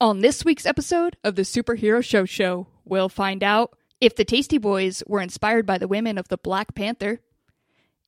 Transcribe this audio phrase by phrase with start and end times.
[0.00, 4.56] On this week's episode of the Superhero Show Show, we'll find out if the Tasty
[4.56, 7.20] Boys were inspired by the women of the Black Panther,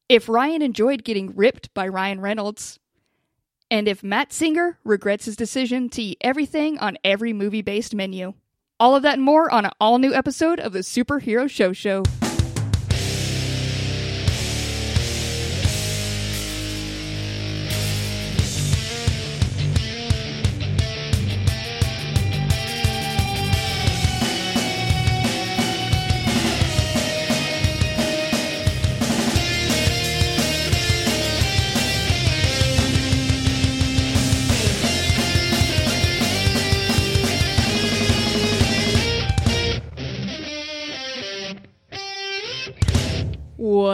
[0.09, 2.79] if Ryan enjoyed getting ripped by Ryan Reynolds,
[3.73, 8.35] and if Matt Singer regrets his decision to eat everything on every movie based menu.
[8.79, 12.05] All of that and more on an all new episode of the Superhero Show Show.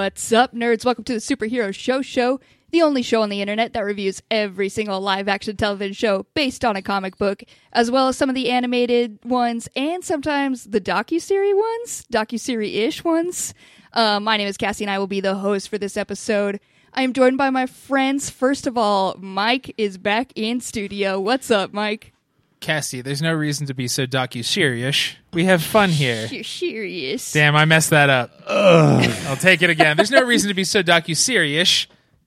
[0.07, 0.85] What's up, nerds?
[0.85, 2.39] Welcome to the Superhero Show Show,
[2.71, 6.65] the only show on the internet that reviews every single live action television show based
[6.65, 7.43] on a comic book,
[7.73, 13.53] as well as some of the animated ones and sometimes the docu-series ones, docu-series-ish ones.
[13.95, 16.61] Uh, my name is Cassie, and I will be the host for this episode.
[16.95, 18.31] I am joined by my friends.
[18.31, 21.19] First of all, Mike is back in studio.
[21.19, 22.13] What's up, Mike?
[22.61, 25.15] Cassie, there's no reason to be so docu-serious.
[25.33, 26.27] We have fun here.
[26.31, 27.33] You're serious.
[27.33, 28.31] Damn, I messed that up.
[28.49, 29.97] I'll take it again.
[29.97, 31.87] There's no reason to be so docu-serious.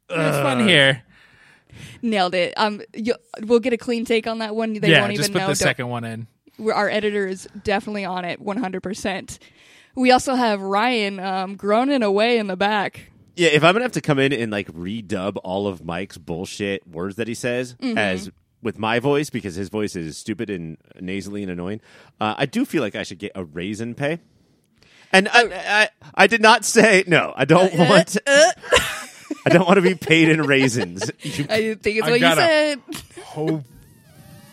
[0.10, 1.04] We have fun here.
[2.02, 2.54] Nailed it.
[2.58, 4.74] Um, you, we'll get a clean take on that one.
[4.74, 5.46] They yeah, won't just even put know.
[5.54, 6.28] the Don't- second one in.
[6.58, 9.40] we're- our editor is definitely on it 100%.
[9.96, 13.12] We also have Ryan um, groaning away in the back.
[13.36, 16.86] Yeah, if I'm gonna have to come in and like redub all of Mike's bullshit
[16.88, 17.98] words that he says Mm-hmm.
[17.98, 18.30] as
[18.62, 21.82] with my voice because his voice is stupid and nasally and annoying,
[22.20, 24.20] uh, I do feel like I should get a raisin pay.
[25.12, 27.34] And I, I, I did not say no.
[27.36, 28.18] I don't uh, uh, want.
[28.28, 28.52] Uh.
[29.46, 31.10] I don't want to be paid in raisins.
[31.22, 32.80] You, I think it's I what you gotta- said.
[33.36, 33.64] Oh, guys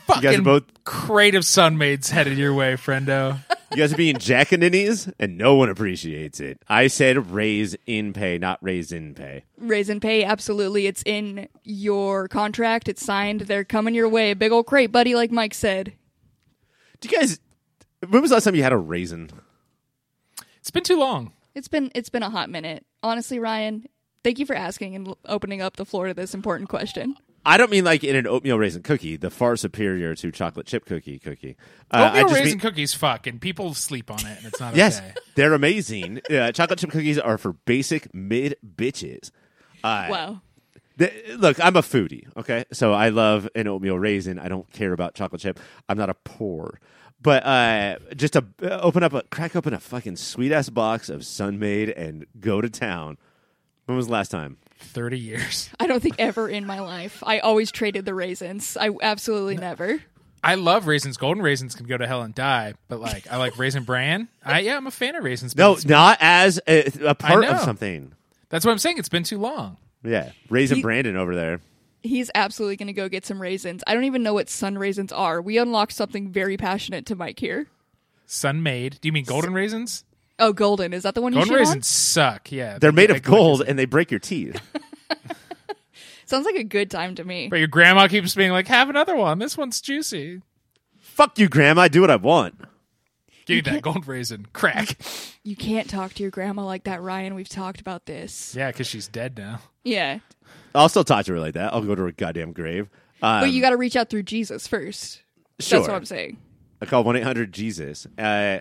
[0.08, 3.38] are fucking both- creative of Sun-Maids headed your way, friendo.
[3.70, 6.62] You guys are being jackaninnies, and no one appreciates it.
[6.68, 9.44] I said raise in pay, not raise in pay.
[9.58, 10.86] Raise in pay, absolutely.
[10.86, 12.88] It's in your contract.
[12.88, 13.42] It's signed.
[13.42, 14.34] They're coming your way.
[14.34, 15.94] Big old crate, buddy, like Mike said.
[17.00, 17.40] Do you guys?
[18.08, 19.30] When was the last time you had a raisin?
[20.58, 21.32] It's been too long.
[21.54, 22.84] It's been it's been a hot minute.
[23.02, 23.86] Honestly, Ryan,
[24.22, 27.16] thank you for asking and opening up the floor to this important question.
[27.46, 30.84] I don't mean like in an oatmeal raisin cookie, the far superior to chocolate chip
[30.84, 31.56] cookie cookie.
[31.90, 34.58] Uh, I Oatmeal just raisin mean- cookies fuck, and people sleep on it, and it's
[34.60, 35.14] not yes, okay.
[35.36, 36.20] they're amazing.
[36.28, 39.30] Uh, chocolate chip cookies are for basic mid bitches.
[39.84, 40.40] Uh, Wow.
[40.96, 42.64] the- look, I'm a foodie, okay?
[42.72, 44.38] So I love an oatmeal raisin.
[44.40, 45.60] I don't care about chocolate chip.
[45.88, 46.80] I'm not a poor.
[47.22, 51.08] But uh, just to uh, open up a crack open a fucking sweet ass box
[51.08, 53.16] of Sun-Maid and go to town.
[53.86, 54.58] When was the last time?
[54.78, 55.70] 30 years.
[55.80, 57.22] I don't think ever in my life.
[57.26, 58.76] I always traded the raisins.
[58.76, 60.00] I absolutely never.
[60.44, 61.16] I love raisins.
[61.16, 64.28] Golden raisins can go to hell and die, but like I like raisin bran.
[64.44, 65.56] I yeah, I'm a fan of raisins.
[65.56, 67.64] No, it's- not as a, a part of know.
[67.64, 68.12] something.
[68.48, 68.98] that's what I'm saying.
[68.98, 69.76] It's been too long.
[70.04, 71.60] Yeah, raisin He- Brandon over there.
[72.02, 73.82] He's absolutely going to go get some raisins.
[73.84, 75.42] I don't even know what sun raisins are.
[75.42, 77.66] We unlocked something very passionate to Mike here.
[78.26, 78.98] Sun-Maid.
[79.00, 80.04] Do you mean golden raisins?
[80.38, 80.92] Oh, golden.
[80.92, 82.52] Is that the one you Golden shoot raisins suck.
[82.52, 84.60] Yeah, They're made they of make like- gold and they break your teeth.
[85.10, 85.16] on?
[86.26, 87.48] Sounds like a good time to me.
[87.48, 89.38] But your grandma keeps being like, "Have another one.
[89.38, 90.42] This one's juicy."
[90.98, 91.82] Fuck you, Grandma.
[91.82, 92.56] I do what I want.
[93.46, 94.46] Give me that gold raisin.
[94.52, 94.98] Crack.
[95.44, 97.36] You can't talk to your grandma like that, Ryan.
[97.36, 98.54] We've talked about this.
[98.56, 99.60] yeah, because she's dead now.
[99.84, 100.18] Yeah.
[100.74, 101.72] I'll still talk to her like that.
[101.72, 102.88] I'll go to her goddamn grave.
[103.22, 105.22] Um, But you got to reach out through Jesus first.
[105.60, 105.78] sure.
[105.78, 106.38] That's what I'm saying.
[106.82, 108.06] I call one eight hundred Jesus.
[108.18, 108.58] Uh,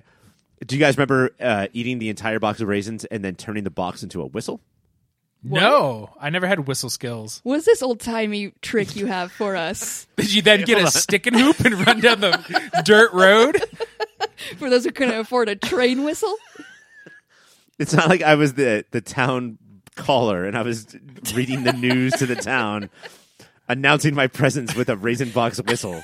[0.66, 3.70] do you guys remember uh, eating the entire box of raisins and then turning the
[3.70, 4.62] box into a whistle?
[5.48, 7.40] No, I never had whistle skills.
[7.44, 10.08] What's this old timey trick you have for us?
[10.18, 13.64] Did you then get a stick and hoop and run down the dirt road?
[14.58, 16.36] For those who couldn't afford a train whistle?
[17.78, 19.60] It's not like I was the the town
[19.96, 20.96] caller and I was
[21.34, 22.90] reading the news to the town,
[23.68, 26.02] announcing my presence with a raisin box whistle.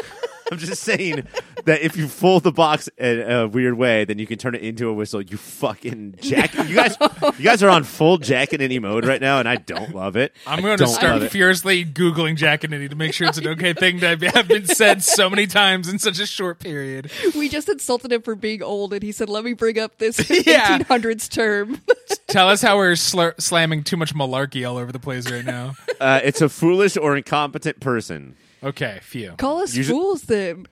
[0.52, 1.26] I'm just saying
[1.64, 4.62] that if you fold the box in a weird way, then you can turn it
[4.62, 5.20] into a whistle.
[5.22, 6.54] You fucking jack.
[6.54, 6.96] You guys,
[7.38, 10.16] you guys are on full Jack and any mode right now, and I don't love
[10.16, 10.32] it.
[10.46, 13.72] I'm going to start furiously googling Jack and Nitty to make sure it's an okay
[13.72, 17.10] thing that have been said so many times in such a short period.
[17.34, 20.18] We just insulted him for being old, and he said, "Let me bring up this
[20.46, 20.78] Yeah.
[20.78, 21.80] 1800s term."
[22.28, 25.74] Tell us how we're slur- slamming too much malarkey all over the place right now.
[26.00, 28.36] Uh, it's a foolish or incompetent person.
[28.62, 29.32] Okay, phew.
[29.36, 30.66] Call us Usually- fools, then.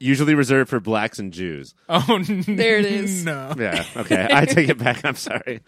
[0.00, 1.74] Usually reserved for blacks and Jews.
[1.88, 3.24] Oh, There it is.
[3.24, 3.52] No.
[3.58, 3.84] Yeah.
[3.96, 4.28] Okay.
[4.30, 5.04] I take it back.
[5.04, 5.60] I'm sorry.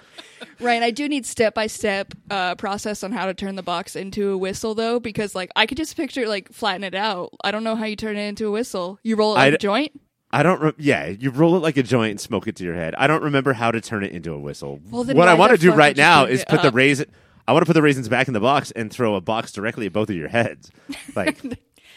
[0.61, 0.83] Right.
[0.83, 2.15] I do need step by step
[2.59, 5.77] process on how to turn the box into a whistle, though, because like I could
[5.79, 7.31] just picture like flatten it out.
[7.43, 8.99] I don't know how you turn it into a whistle.
[9.03, 10.01] You roll it like I'd- a joint.
[10.33, 10.61] I don't.
[10.61, 12.95] Re- yeah, you roll it like a joint and smoke it to your head.
[12.97, 14.79] I don't remember how to turn it into a whistle.
[14.89, 16.75] Well, then what I want to do right now is it put the up?
[16.75, 17.11] raisin.
[17.49, 19.87] I want to put the raisins back in the box and throw a box directly
[19.87, 20.71] at both of your heads.
[21.17, 21.41] Like,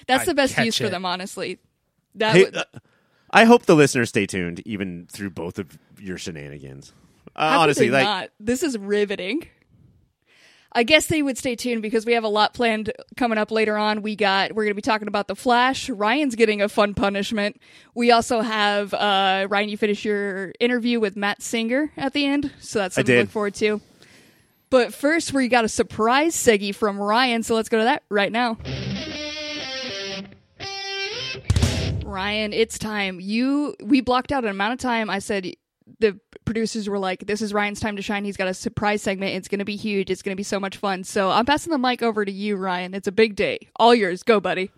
[0.07, 1.59] That's the I'd best catch use for them, honestly.
[2.15, 2.65] That hey, would, uh,
[3.31, 6.94] I hope the listeners stay tuned even through both of your shenanigans.
[7.36, 8.30] Uh, honestly, like, not?
[8.39, 9.48] This is riveting.
[10.75, 13.77] I guess they would stay tuned because we have a lot planned coming up later
[13.77, 14.01] on.
[14.01, 15.89] We got we're going to be talking about the Flash.
[15.89, 17.62] Ryan's getting a fun punishment.
[17.94, 19.69] We also have uh, Ryan.
[19.69, 23.30] You finish your interview with Matt Singer at the end, so that's something to look
[23.30, 23.81] forward to.
[24.71, 28.31] But first, we got a surprise seggy from Ryan, so let's go to that right
[28.31, 28.57] now.
[32.13, 33.19] Ryan, it's time.
[33.19, 35.10] You we blocked out an amount of time.
[35.10, 35.51] I said
[36.00, 38.24] the producers were like, "This is Ryan's time to shine.
[38.24, 39.36] He's got a surprise segment.
[39.36, 40.10] It's going to be huge.
[40.10, 42.56] It's going to be so much fun." So I'm passing the mic over to you,
[42.56, 42.94] Ryan.
[42.94, 43.60] It's a big day.
[43.77, 44.24] All yours.
[44.24, 44.69] Go, buddy.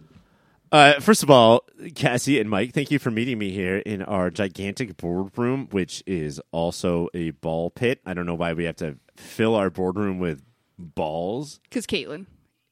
[0.72, 1.62] Uh, first of all,
[1.94, 6.42] Cassie and Mike, thank you for meeting me here in our gigantic boardroom, which is
[6.52, 8.02] also a ball pit.
[8.06, 10.42] I don't know why we have to fill our boardroom with
[10.78, 11.60] balls.
[11.70, 12.26] Because Caitlin,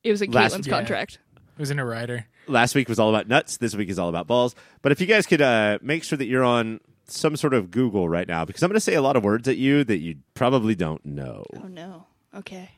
[0.04, 0.74] it was in Last- Caitlin's Yeah.
[0.74, 1.19] contract.
[1.36, 2.25] It was in a rider.
[2.48, 3.57] Last week was all about nuts.
[3.57, 4.56] This week is all about balls.
[4.81, 8.07] But if you guys could uh, make sure that you're on some sort of Google
[8.10, 10.18] right now, because I'm going to say a lot of words at you that you
[10.34, 11.45] probably don't know.
[11.56, 12.07] Oh no.
[12.36, 12.72] Okay.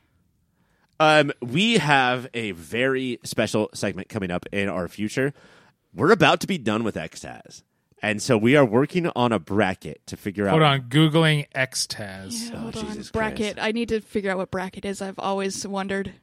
[0.99, 5.33] Um, we have a very special segment coming up in our future.
[5.93, 7.63] We're about to be done with XTAS.
[8.01, 10.67] And so we are working on a bracket to figure Hold out.
[10.67, 10.89] Hold on.
[10.89, 12.51] Googling XTAS.
[12.51, 12.85] Yeah, hold on.
[12.99, 13.55] Oh, Bracket.
[13.55, 13.67] Christ.
[13.67, 15.01] I need to figure out what bracket is.
[15.01, 16.13] I've always wondered.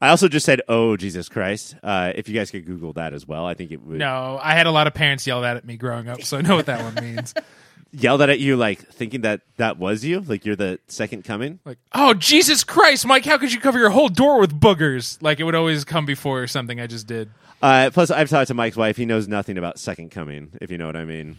[0.00, 3.26] I also just said, "Oh Jesus Christ!" Uh, if you guys could Google that as
[3.26, 5.64] well, I think it would No, I had a lot of parents yell that at
[5.64, 7.34] me growing up, so I know what that one means.
[7.92, 11.58] yell that at you, like thinking that that was you, like you're the second coming.
[11.64, 15.20] Like, oh Jesus Christ, Mike, how could you cover your whole door with boogers?
[15.20, 17.30] Like it would always come before something I just did.
[17.60, 18.96] Uh, plus, I've talked to Mike's wife.
[18.96, 21.38] He knows nothing about second coming, if you know what I mean.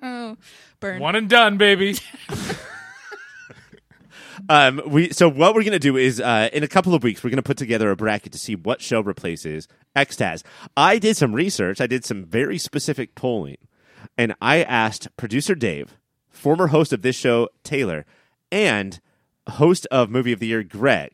[0.80, 1.00] Burn.
[1.00, 1.96] One and done, baby.
[4.48, 7.30] Um, we so what we're gonna do is uh, in a couple of weeks we're
[7.30, 10.42] gonna put together a bracket to see what show replaces XTAS.
[10.76, 11.80] I did some research.
[11.80, 13.58] I did some very specific polling,
[14.16, 15.96] and I asked producer Dave,
[16.28, 18.04] former host of this show Taylor,
[18.50, 19.00] and
[19.48, 21.12] host of Movie of the Year Greg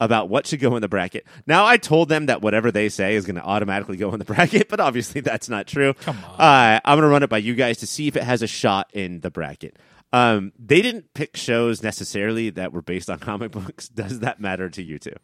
[0.00, 1.24] about what should go in the bracket.
[1.46, 4.24] Now I told them that whatever they say is going to automatically go in the
[4.34, 5.94] bracket, but obviously that's not true.
[5.94, 6.40] Come on.
[6.40, 8.46] Uh, I'm going to run it by you guys to see if it has a
[8.46, 9.76] shot in the bracket.
[10.14, 13.88] Um, they didn't pick shows necessarily that were based on comic books.
[13.88, 15.16] Does that matter to you two?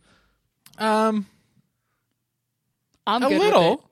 [0.78, 1.26] Um,
[3.06, 3.90] I'm a good with little.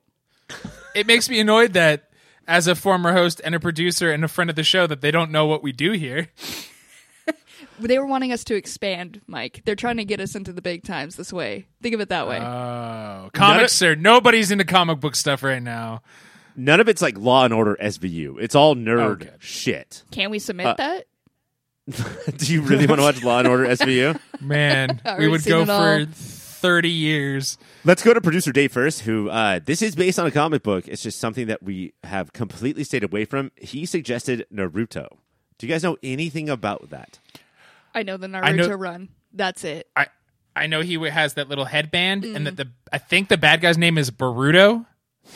[0.95, 2.09] It makes me annoyed that
[2.47, 5.11] as a former host and a producer and a friend of the show that they
[5.11, 6.29] don't know what we do here.
[7.81, 9.61] They were wanting us to expand, Mike.
[9.63, 11.67] They're trying to get us into the big times this way.
[11.81, 12.37] Think of it that way.
[12.37, 16.01] Oh, comics are nobody's into comic book stuff right now.
[16.59, 18.35] None of it's like Law and Order SVU.
[18.41, 19.31] It's all nerd Okay.
[19.39, 20.03] shit.
[20.11, 21.05] Can we submit uh, that?
[22.37, 24.19] Do you really want to watch Law and Order SVU?
[24.41, 26.05] Man, we Already would seen go it for all.
[26.11, 27.57] 30 years.
[27.85, 30.85] Let's go to producer Dave first, who uh, this is based on a comic book.
[30.89, 33.51] It's just something that we have completely stayed away from.
[33.55, 35.07] He suggested Naruto.
[35.57, 37.19] Do you guys know anything about that?
[37.95, 39.09] I know the I know- Naruto run.
[39.31, 39.87] That's it.
[39.95, 40.07] I
[40.55, 43.77] I know he has that little headband, and that the I think the bad guy's
[43.77, 44.85] name is Boruto,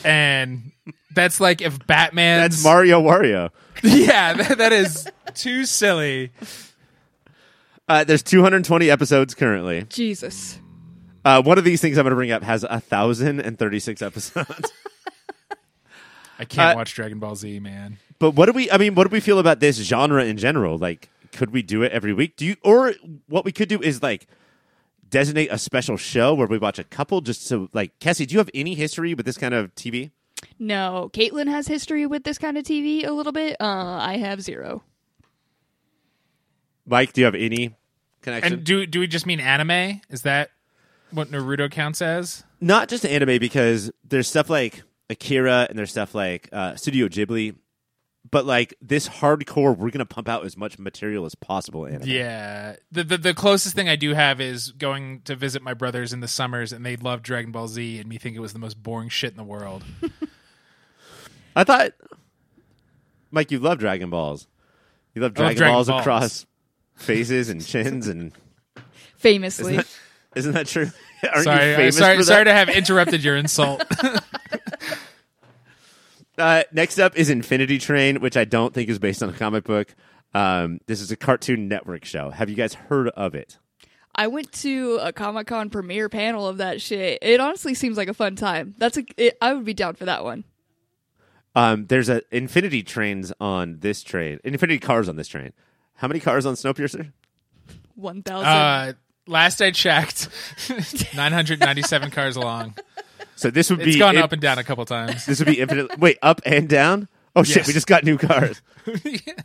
[0.04, 0.72] and
[1.14, 2.40] that's like if Batman.
[2.40, 3.50] That's Mario Wario.
[3.82, 6.32] yeah, that, that is too silly.
[7.88, 9.84] Uh, there's 220 episodes currently.
[9.90, 10.58] Jesus.
[11.24, 14.00] Uh, one of these things I'm going to bring up has a thousand and 36
[14.02, 14.72] episodes.
[16.38, 17.98] I can't Uh, watch Dragon Ball Z, man.
[18.18, 18.70] but what do we?
[18.70, 20.78] I mean, what do we feel about this genre in general?
[20.78, 22.36] Like, could we do it every week?
[22.36, 22.56] Do you?
[22.62, 22.92] Or
[23.28, 24.26] what we could do is like
[25.14, 27.20] designate a special show where we watch a couple.
[27.20, 30.10] Just so, like, Cassie, do you have any history with this kind of TV?
[30.58, 33.56] No, Caitlin has history with this kind of TV a little bit.
[33.60, 33.64] Uh,
[34.00, 34.82] I have zero.
[36.84, 37.76] Mike, do you have any
[38.22, 38.54] connection?
[38.54, 40.00] And do do we just mean anime?
[40.10, 40.50] Is that
[41.12, 42.42] what Naruto counts as?
[42.60, 47.54] Not just anime because there's stuff like Akira and there's stuff like uh, Studio Ghibli.
[48.30, 51.86] But like this hardcore, we're gonna pump out as much material as possible.
[51.86, 52.08] Anime.
[52.08, 52.76] Yeah.
[52.90, 56.20] The, the the closest thing I do have is going to visit my brothers in
[56.20, 58.82] the summers, and they love Dragon Ball Z, and me think it was the most
[58.82, 59.84] boring shit in the world.
[61.56, 61.92] I thought,
[63.30, 64.48] Mike, you love Dragon Balls.
[65.14, 66.00] You love I love Dragon, Dragon Balls, Balls.
[66.00, 66.46] across
[66.96, 68.32] faces and chins, and
[69.16, 69.74] Famously.
[69.74, 70.90] isn't that, isn't that true?
[71.32, 73.84] Aren't sorry, you famous sorry, for sorry to have interrupted your insult.
[76.36, 79.64] Uh, next up is Infinity Train, which I don't think is based on a comic
[79.64, 79.94] book.
[80.34, 82.30] Um, this is a Cartoon Network show.
[82.30, 83.58] Have you guys heard of it?
[84.16, 87.18] I went to a Comic Con premiere panel of that shit.
[87.22, 88.74] It honestly seems like a fun time.
[88.78, 89.04] That's a.
[89.16, 90.44] It, I would be down for that one.
[91.56, 94.38] Um, there's a Infinity Trains on this train.
[94.44, 95.52] Infinity cars on this train.
[95.94, 97.12] How many cars on Snowpiercer?
[97.94, 98.48] One thousand.
[98.48, 98.92] Uh,
[99.26, 100.28] last I checked,
[101.14, 102.74] 997 cars long.
[103.36, 105.26] So this would It's be gone in- up and down a couple times.
[105.26, 105.98] This would be infinite.
[105.98, 107.08] Wait, up and down.
[107.36, 107.56] Oh shit!
[107.58, 107.66] Yes.
[107.66, 108.62] We just got new cars.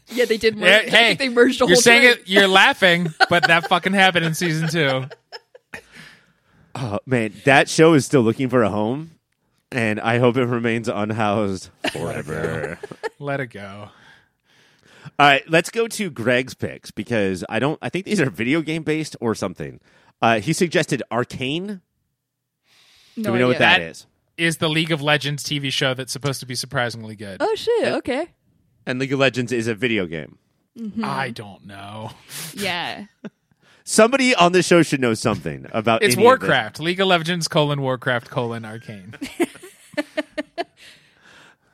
[0.09, 0.55] yeah, they did.
[0.55, 0.63] Merge.
[0.69, 1.81] Yeah, I hey, think they merged the you're whole.
[1.81, 2.13] saying train.
[2.19, 2.27] it.
[2.29, 5.05] You're laughing, but that fucking happened in season two.
[6.75, 9.11] Oh man, that show is still looking for a home,
[9.71, 12.77] and I hope it remains unhoused forever.
[13.17, 13.89] Let it go.
[15.17, 17.79] All right, let's go to Greg's picks because I don't.
[17.81, 19.79] I think these are video game based or something.
[20.21, 21.81] Uh, he suggested Arcane.
[23.21, 23.67] No Do we know what idea.
[23.67, 24.05] that That- is?
[24.37, 27.37] Is the League of Legends TV show that's supposed to be surprisingly good?
[27.41, 27.87] Oh shit.
[27.95, 28.27] Okay.
[28.85, 30.37] And League of Legends is a video game.
[30.77, 31.03] Mm-hmm.
[31.03, 32.11] I don't know.
[32.53, 33.05] Yeah.
[33.83, 36.03] Somebody on this show should know something about.
[36.03, 36.47] It's any of this.
[36.47, 36.79] Warcraft.
[36.79, 39.15] League of Legends colon Warcraft colon Arcane.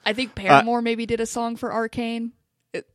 [0.05, 2.31] I think Paramore maybe did a song for Arcane.
[2.73, 2.87] It-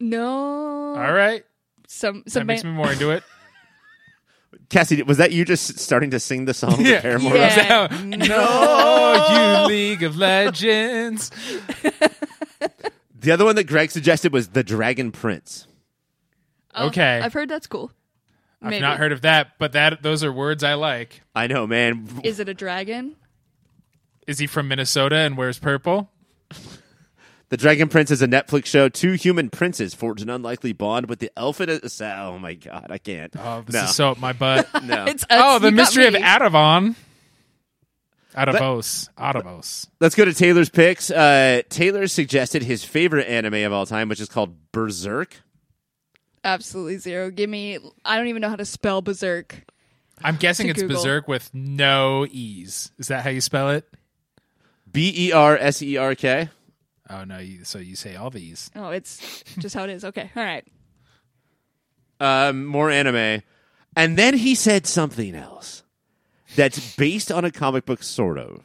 [0.00, 0.94] no.
[0.96, 1.44] All right,
[1.88, 3.22] Some that some makes me more into it.
[4.72, 6.76] Cassie, was that you just starting to sing the song?
[6.84, 6.96] Yeah.
[6.96, 7.36] To Paramore?
[7.36, 7.88] Yeah.
[8.04, 11.30] no, you League of Legends.
[13.14, 15.66] The other one that Greg suggested was the Dragon Prince.
[16.74, 17.20] Oh, Okay.
[17.22, 17.92] I've heard that's cool.
[18.62, 18.80] I've Maybe.
[18.82, 21.20] not heard of that, but that those are words I like.
[21.34, 22.08] I know, man.
[22.24, 23.16] Is it a dragon?
[24.26, 26.10] Is he from Minnesota and wears purple?
[27.52, 28.88] The Dragon Prince is a Netflix show.
[28.88, 31.68] Two human princes forge an unlikely bond with the elfin.
[31.68, 33.30] and Oh my god, I can't.
[33.38, 34.66] Oh, this no, is so up my butt.
[34.82, 35.04] no.
[35.04, 36.22] It's oh, the mystery of me.
[36.22, 36.94] Adavon.
[38.34, 39.10] Adavos.
[39.18, 39.86] Adavos.
[40.00, 41.10] Let's go to Taylor's picks.
[41.10, 45.36] Uh, Taylor suggested his favorite anime of all time, which is called Berserk.
[46.42, 47.30] Absolutely zero.
[47.30, 47.78] Give me.
[48.02, 49.62] I don't even know how to spell berserk.
[50.24, 50.96] I'm guessing it's Google.
[50.96, 52.92] Berserk with no E's.
[52.96, 53.86] Is that how you spell it?
[54.90, 56.48] B e r s e r k.
[57.10, 58.70] Oh no, you, so you say all these.
[58.76, 60.04] Oh, it's just how it is.
[60.04, 60.30] Okay.
[60.36, 60.66] All right.
[62.20, 63.42] Um, more anime,
[63.96, 65.82] and then he said something else
[66.54, 68.62] that's based on a comic book, sort of.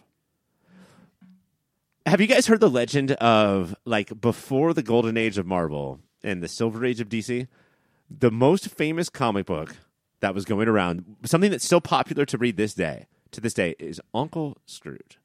[2.05, 6.41] Have you guys heard the legend of like before the golden age of Marvel and
[6.41, 7.47] the silver age of DC?
[8.09, 9.75] The most famous comic book
[10.21, 13.75] that was going around, something that's still popular to read this day, to this day,
[13.79, 15.19] is Uncle Scrooge.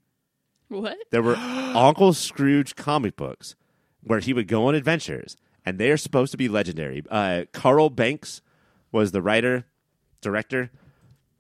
[0.73, 0.97] What?
[1.11, 3.55] There were Uncle Scrooge comic books
[4.03, 7.03] where he would go on adventures, and they are supposed to be legendary.
[7.11, 8.41] Uh, Carl Barks
[8.91, 9.67] was the writer,
[10.21, 10.71] director,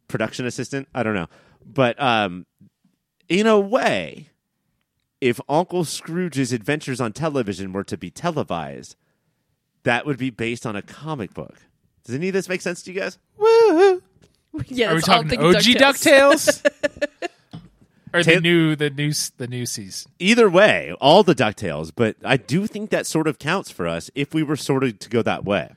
[0.08, 0.88] production assistant.
[0.94, 1.28] I don't know,
[1.64, 2.46] but um,
[3.28, 4.28] in a way,
[5.20, 8.96] if Uncle Scrooge's adventures on television were to be televised,
[9.84, 11.56] that would be based on a comic book.
[12.04, 13.18] Does any of this make sense to you guys?
[13.38, 14.02] Woo!
[14.66, 14.90] Yeah.
[14.90, 16.62] Are we that's all I'm talking thinking OG DuckTales.
[16.62, 17.28] Ducktales?
[18.12, 20.06] or Ta- the new, the new, the newsies?
[20.18, 24.10] Either way, all the Ducktales, but I do think that sort of counts for us
[24.14, 25.72] if we were sort of to go that way.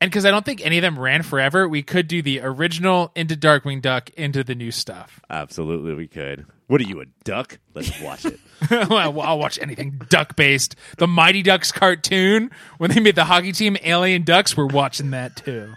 [0.00, 3.10] And because I don't think any of them ran forever, we could do the original
[3.16, 5.20] into Darkwing Duck into the new stuff.
[5.28, 6.46] Absolutely, we could.
[6.68, 7.58] What are you, a duck?
[7.74, 8.38] Let's watch it.
[8.70, 10.76] well, I'll watch anything duck based.
[10.98, 15.34] The Mighty Ducks cartoon when they made the hockey team Alien Ducks, we're watching that
[15.34, 15.72] too.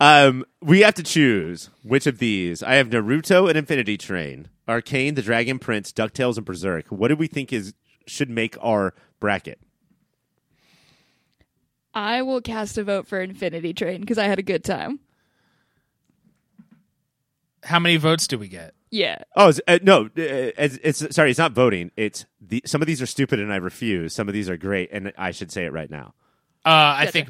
[0.00, 2.62] Um, we have to choose which of these.
[2.62, 6.88] I have Naruto and Infinity Train, Arcane, The Dragon Prince, Ducktales, and Berserk.
[6.88, 7.74] What do we think is
[8.06, 9.60] should make our bracket?
[11.94, 15.00] I will cast a vote for Infinity Train because I had a good time.
[17.64, 18.74] How many votes do we get?
[18.90, 19.18] Yeah.
[19.34, 21.90] Oh it's, uh, no, uh, it's, it's sorry, it's not voting.
[21.96, 24.14] It's the, some of these are stupid and I refuse.
[24.14, 26.14] Some of these are great, and I should say it right now.
[26.64, 27.12] Uh, I Gotcha.
[27.12, 27.28] think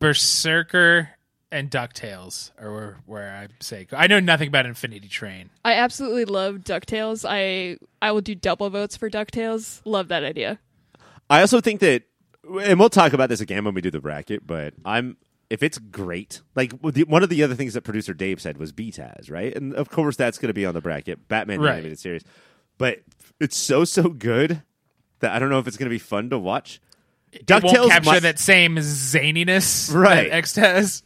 [0.00, 1.10] Berserker
[1.52, 5.50] and Ducktales are where, where I say I know nothing about Infinity Train.
[5.64, 7.24] I absolutely love DuckTales.
[7.28, 9.80] I I will do double votes for DuckTales.
[9.84, 10.58] Love that idea.
[11.28, 12.02] I also think that,
[12.62, 14.46] and we'll talk about this again when we do the bracket.
[14.46, 15.16] But I'm
[15.48, 19.30] if it's great, like one of the other things that producer Dave said was BTAS,
[19.30, 19.54] right?
[19.56, 21.72] And of course that's going to be on the bracket, Batman the Right.
[21.74, 22.22] animated series.
[22.78, 23.00] But
[23.40, 24.62] it's so so good
[25.18, 26.80] that I don't know if it's going to be fun to watch.
[27.32, 30.28] It won't Ducktales capture might, that same zaniness Right.
[30.30, 31.02] that X has.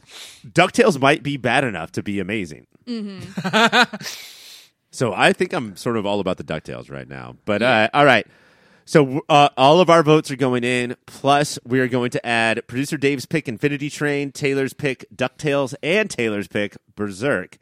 [0.47, 2.67] Ducktales might be bad enough to be amazing.
[2.87, 4.05] Mm-hmm.
[4.91, 7.35] so I think I'm sort of all about the Ducktales right now.
[7.45, 8.25] But uh, all right.
[8.87, 10.95] So uh, all of our votes are going in.
[11.07, 16.09] Plus, we are going to add producer Dave's pick Infinity Train, Taylor's pick Ducktales, and
[16.09, 17.57] Taylor's pick Berserk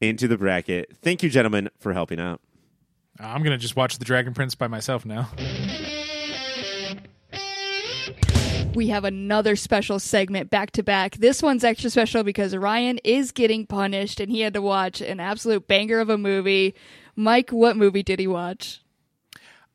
[0.00, 0.96] into the bracket.
[1.02, 2.40] Thank you, gentlemen, for helping out.
[3.18, 5.28] I'm gonna just watch the Dragon Prince by myself now.
[8.76, 11.16] We have another special segment back to back.
[11.16, 15.18] This one's extra special because Ryan is getting punished and he had to watch an
[15.18, 16.74] absolute banger of a movie.
[17.16, 18.82] Mike, what movie did he watch?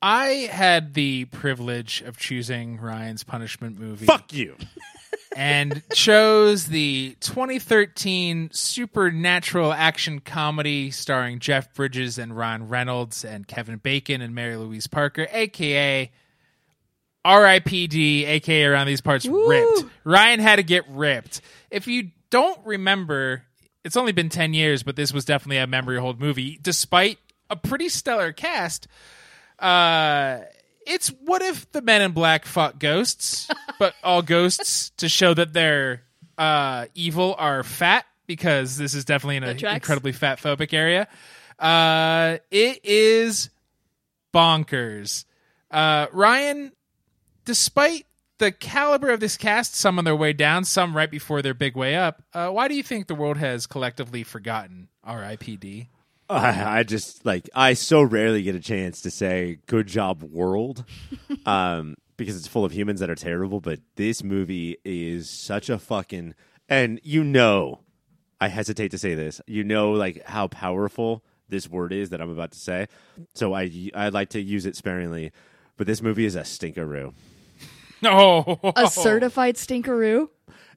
[0.04, 4.06] I had the privilege of choosing Ryan's punishment movie.
[4.06, 4.56] Fuck you.
[5.36, 13.78] and chose the 2013 supernatural action comedy starring Jeff Bridges and Ron Reynolds and Kevin
[13.78, 16.12] Bacon and Mary Louise Parker, aka
[17.24, 19.48] R.I.P.D., aka around these parts, Woo.
[19.50, 19.86] ripped.
[20.04, 21.42] Ryan had to get ripped.
[21.70, 23.44] If you don't remember,
[23.84, 27.56] it's only been 10 years, but this was definitely a memory hold movie, despite a
[27.56, 28.88] pretty stellar cast.
[29.60, 30.40] Uh,
[30.88, 33.48] it's what if the men in black fought ghosts,
[33.80, 36.02] but all ghosts to show that their
[36.38, 41.08] uh, evil are fat because this is definitely in an incredibly fat phobic area.
[41.60, 43.50] Uh, it is
[44.34, 45.26] bonkers.
[45.70, 46.72] Uh, Ryan,
[47.52, 48.06] despite
[48.38, 51.76] the caliber of this cast, some on their way down, some right before their big
[51.76, 55.90] way up, uh, why do you think the world has collectively forgotten R.I.P.D.?
[56.30, 60.86] I, I just like I so rarely get a chance to say "good job, world,"
[61.46, 63.60] um, because it's full of humans that are terrible.
[63.60, 66.36] But this movie is such a fucking
[66.70, 67.82] and you know,
[68.40, 69.42] I hesitate to say this.
[69.46, 72.88] You know, like how powerful this word is that I'm about to say.
[73.36, 75.34] So I I like to use it sparingly.
[75.76, 77.14] But this movie is a stinkeroo.
[78.12, 80.30] No, A certified stinkeroo?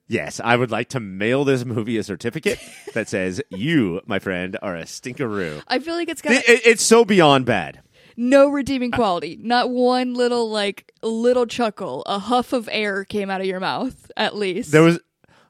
[0.06, 2.58] Yes, I would like to mail this movie a certificate
[2.92, 5.62] that says you, my friend, are a stinkeroo.
[5.66, 7.80] I feel like it's got It- it- it's so beyond bad.
[8.16, 9.38] no redeeming quality.
[9.42, 14.10] Not one little like little chuckle, a huff of air came out of your mouth
[14.16, 14.70] at least.
[14.72, 15.00] There was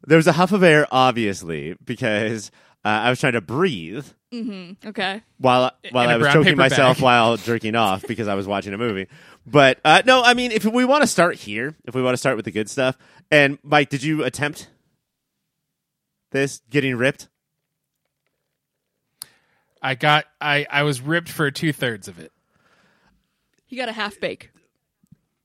[0.06, 2.50] there was a huff of air, obviously, because
[2.84, 4.06] uh, I was trying to breathe
[4.86, 5.22] okay.
[5.38, 7.02] while while In a I was brown choking paper myself bag.
[7.04, 9.08] while jerking off because I was watching a movie.
[9.46, 12.18] But uh, no, I mean, if we want to start here, if we want to
[12.18, 12.96] start with the good stuff,
[13.30, 14.70] and Mike, did you attempt
[16.30, 17.28] this getting ripped?
[19.82, 22.32] I got I I was ripped for two thirds of it.
[23.68, 24.50] You got a half bake.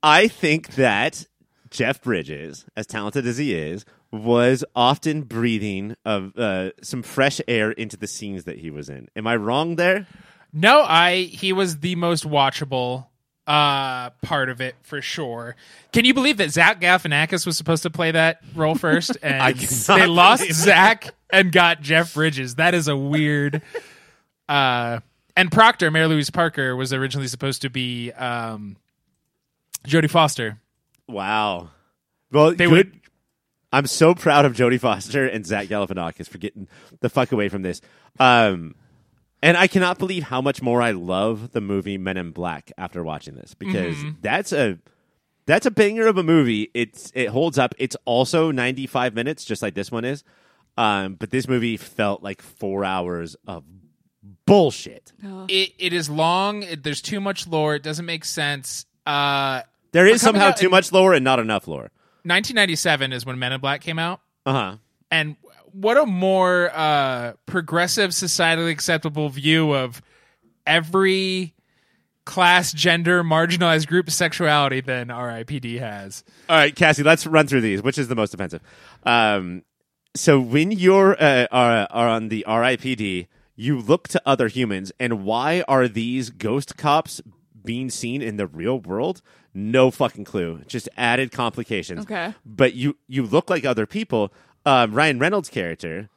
[0.01, 1.27] I think that
[1.69, 7.71] Jeff Bridges, as talented as he is, was often breathing of uh, some fresh air
[7.71, 9.09] into the scenes that he was in.
[9.15, 10.07] Am I wrong there?
[10.53, 13.08] No, I he was the most watchable
[13.49, 15.55] uh part of it for sure.
[15.91, 20.05] Can you believe that Zach Galifianakis was supposed to play that role first, and they
[20.05, 20.53] lost that.
[20.53, 22.55] Zach and got Jeff Bridges?
[22.55, 23.61] That is a weird.
[24.49, 24.99] uh
[25.35, 28.77] And Proctor, Mary Louise Parker, was originally supposed to be um
[29.87, 30.59] Jodie Foster.
[31.07, 31.69] Wow.
[32.31, 32.71] Well, They good.
[32.71, 32.99] would-
[33.71, 36.67] I'm so proud of Jodie Foster and Zach Galifianakis for getting
[37.01, 37.81] the fuck away from this.
[38.19, 38.73] Um,
[39.41, 43.03] and I cannot believe how much more I love the movie Men in Black after
[43.03, 44.77] watching this because that's a
[45.45, 46.69] that's a banger of a movie.
[46.73, 47.73] It's it holds up.
[47.77, 50.23] It's also 95 minutes, just like this one is.
[50.77, 53.63] Um, but this movie felt like four hours of
[54.45, 55.11] bullshit.
[55.47, 56.63] It it is long.
[56.63, 57.75] It, there's too much lore.
[57.75, 58.85] It doesn't make sense.
[59.05, 61.91] Uh, There is somehow out too in- much lore and not enough lore.
[62.23, 64.21] 1997 is when Men in Black came out.
[64.45, 64.75] Uh huh.
[65.11, 65.35] and
[65.73, 70.01] what a more uh, progressive, societally acceptable view of
[70.65, 71.53] every
[72.25, 76.23] class, gender, marginalized group sexuality than RIPD has.
[76.47, 77.81] All right, Cassie, let's run through these.
[77.81, 78.61] Which is the most offensive?
[79.03, 79.63] Um,
[80.15, 85.23] so when you're uh, are, are on the RIPD, you look to other humans, and
[85.25, 87.21] why are these ghost cops
[87.65, 89.21] being seen in the real world?
[89.53, 90.61] No fucking clue.
[90.67, 92.05] Just added complications.
[92.05, 92.33] Okay.
[92.45, 94.31] but you you look like other people.
[94.69, 96.09] Um, Ryan Reynolds' character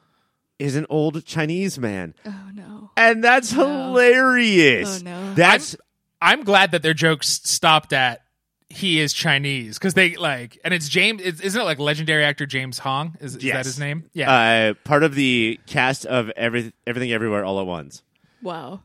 [0.59, 2.91] is an old Chinese man, Oh no.
[2.97, 5.01] and that's hilarious.
[5.01, 5.35] Oh, no.
[5.35, 5.77] That's
[6.21, 8.23] I'm glad that their jokes stopped at
[8.69, 11.21] he is Chinese because they like, and it's James.
[11.23, 13.17] It's, isn't it like legendary actor James Hong?
[13.21, 14.05] Is, is that his name?
[14.15, 14.33] Yeah.
[14.71, 18.03] uh, part of the cast of every, everything everywhere all at once.
[18.41, 18.81] Wow.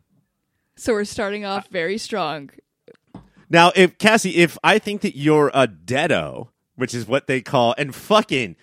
[0.76, 2.50] So we're starting off very strong.
[3.50, 7.74] Now, if Cassie, if I think that you're a deado, which is what they call,
[7.78, 8.58] and fucking,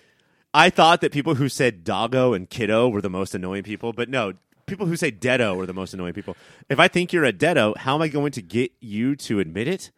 [0.54, 4.08] I thought that people who said doggo and kiddo were the most annoying people, but
[4.08, 4.34] no,
[4.66, 6.36] people who say deado are the most annoying people.
[6.68, 9.66] If I think you're a deado, how am I going to get you to admit
[9.68, 9.90] it?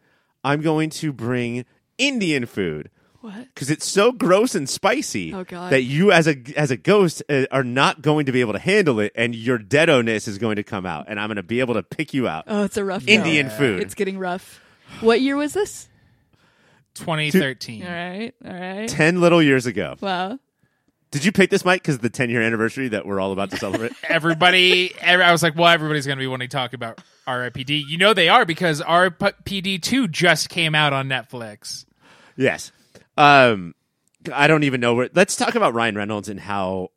[0.43, 1.63] I'm going to bring
[1.99, 2.89] Indian food
[3.21, 3.53] What?
[3.53, 5.71] because it's so gross and spicy Oh, God.
[5.71, 8.59] that you, as a as a ghost, uh, are not going to be able to
[8.59, 11.59] handle it, and your deado-ness is going to come out, and I'm going to be
[11.59, 12.45] able to pick you out.
[12.47, 13.11] Oh, it's a rough go.
[13.11, 13.81] Indian food.
[13.83, 14.59] It's getting rough.
[15.01, 15.87] What year was this?
[16.95, 17.83] 2013.
[17.85, 18.33] All right.
[18.45, 18.89] All right.
[18.89, 19.95] Ten little years ago.
[20.01, 20.39] Wow.
[21.11, 23.57] Did you pick this, Mike, because the 10 year anniversary that we're all about to
[23.57, 23.93] celebrate?
[24.03, 27.83] Everybody, every, I was like, well, everybody's going to be wanting to talk about RIPD.
[27.87, 31.85] You know they are because RIPD two just came out on Netflix.
[32.35, 32.71] yes.
[33.17, 33.73] Um,
[34.31, 35.09] I don't even know where.
[35.13, 36.91] Let's talk about Ryan Reynolds and how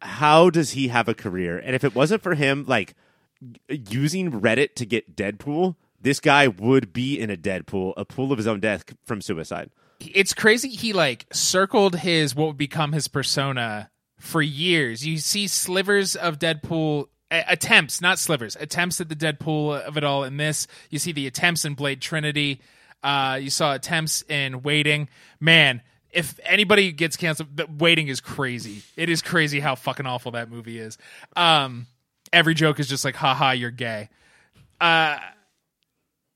[0.00, 1.58] how does he have a career?
[1.58, 2.94] And if it wasn't for him, like
[3.68, 8.38] using Reddit to get Deadpool, this guy would be in a Deadpool, a pool of
[8.38, 9.70] his own death from suicide.
[10.14, 10.68] It's crazy.
[10.68, 15.06] He like circled his what would become his persona for years.
[15.06, 20.24] You see slivers of Deadpool attempts, not slivers, attempts at the Deadpool of it all
[20.24, 20.66] in this.
[20.90, 22.60] You see the attempts in Blade Trinity.
[23.02, 25.08] Uh, you saw attempts in Waiting.
[25.40, 28.82] Man, if anybody gets canceled, Waiting is crazy.
[28.96, 30.98] It is crazy how fucking awful that movie is.
[31.34, 31.86] Um,
[32.32, 34.08] every joke is just like, haha, you're gay.
[34.80, 35.18] Uh,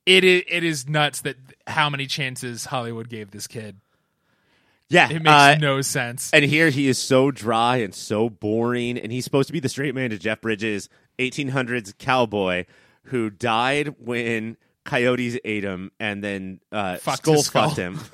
[0.06, 3.80] it is, it is nuts that how many chances Hollywood gave this kid.
[4.88, 6.30] Yeah, It makes uh, no sense.
[6.32, 9.68] And here he is so dry and so boring, and he's supposed to be the
[9.68, 10.88] straight man to Jeff Bridges,
[11.18, 12.66] 1800s cowboy
[13.06, 17.68] who died when coyotes ate him and then uh, Fucked skull skull.
[17.70, 17.98] fucked him.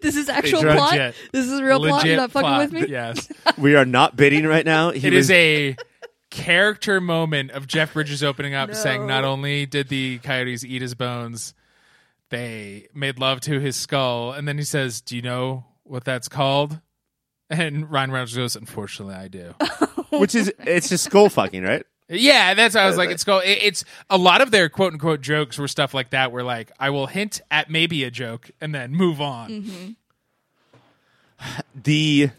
[0.00, 0.76] This is actual Legit.
[0.76, 1.14] plot.
[1.32, 2.04] This is a real plot.
[2.06, 2.86] You're not fucking plot, with me.
[2.88, 3.28] Yes.
[3.58, 4.90] we are not bidding right now.
[4.92, 5.76] He It was, is a
[6.32, 10.94] character moment of Jeff Bridges opening up saying not only did the coyotes eat his
[10.94, 11.54] bones,
[12.30, 14.32] they made love to his skull.
[14.32, 16.80] And then he says, Do you know what that's called?
[17.50, 19.54] And Ryan Reynolds goes, Unfortunately, I do.
[20.10, 21.86] which is it's just skull fucking, right?
[22.08, 23.40] Yeah, that's how I was like, it's go.
[23.44, 26.90] It's a lot of their quote unquote jokes were stuff like that, where like I
[26.90, 29.50] will hint at maybe a joke and then move on.
[29.50, 29.90] Mm-hmm.
[31.74, 32.30] The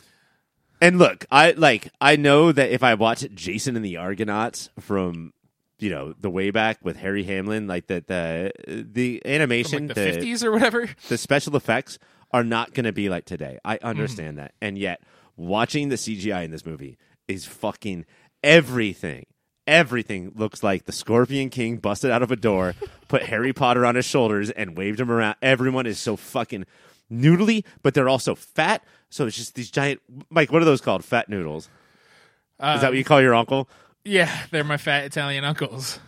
[0.84, 5.34] and look, I like I know that if I watch Jason and the Argonauts from
[5.80, 10.04] you know the way back with Harry Hamlin, like the the the animation, like the
[10.04, 10.90] fifties or whatever.
[11.10, 11.98] the special effects
[12.32, 13.60] are not going to be like today.
[13.64, 13.84] I Mm.
[13.84, 14.54] understand that.
[14.62, 15.02] And yet,
[15.38, 18.06] watching the CGI in this movie is fucking
[18.44, 19.26] everything.
[19.66, 22.76] Everything looks like the Scorpion King busted out of a door,
[23.08, 25.38] put Harry Potter on his shoulders, and waved him around.
[25.42, 26.66] Everyone is so fucking
[27.12, 28.84] noodly, but they're also fat.
[29.14, 30.02] So it's just these giant.
[30.32, 31.06] Mike, what are those called?
[31.06, 31.66] Fat noodles.
[31.66, 33.70] is that what you call your uncle?
[34.04, 36.00] Yeah, they're my fat Italian uncles.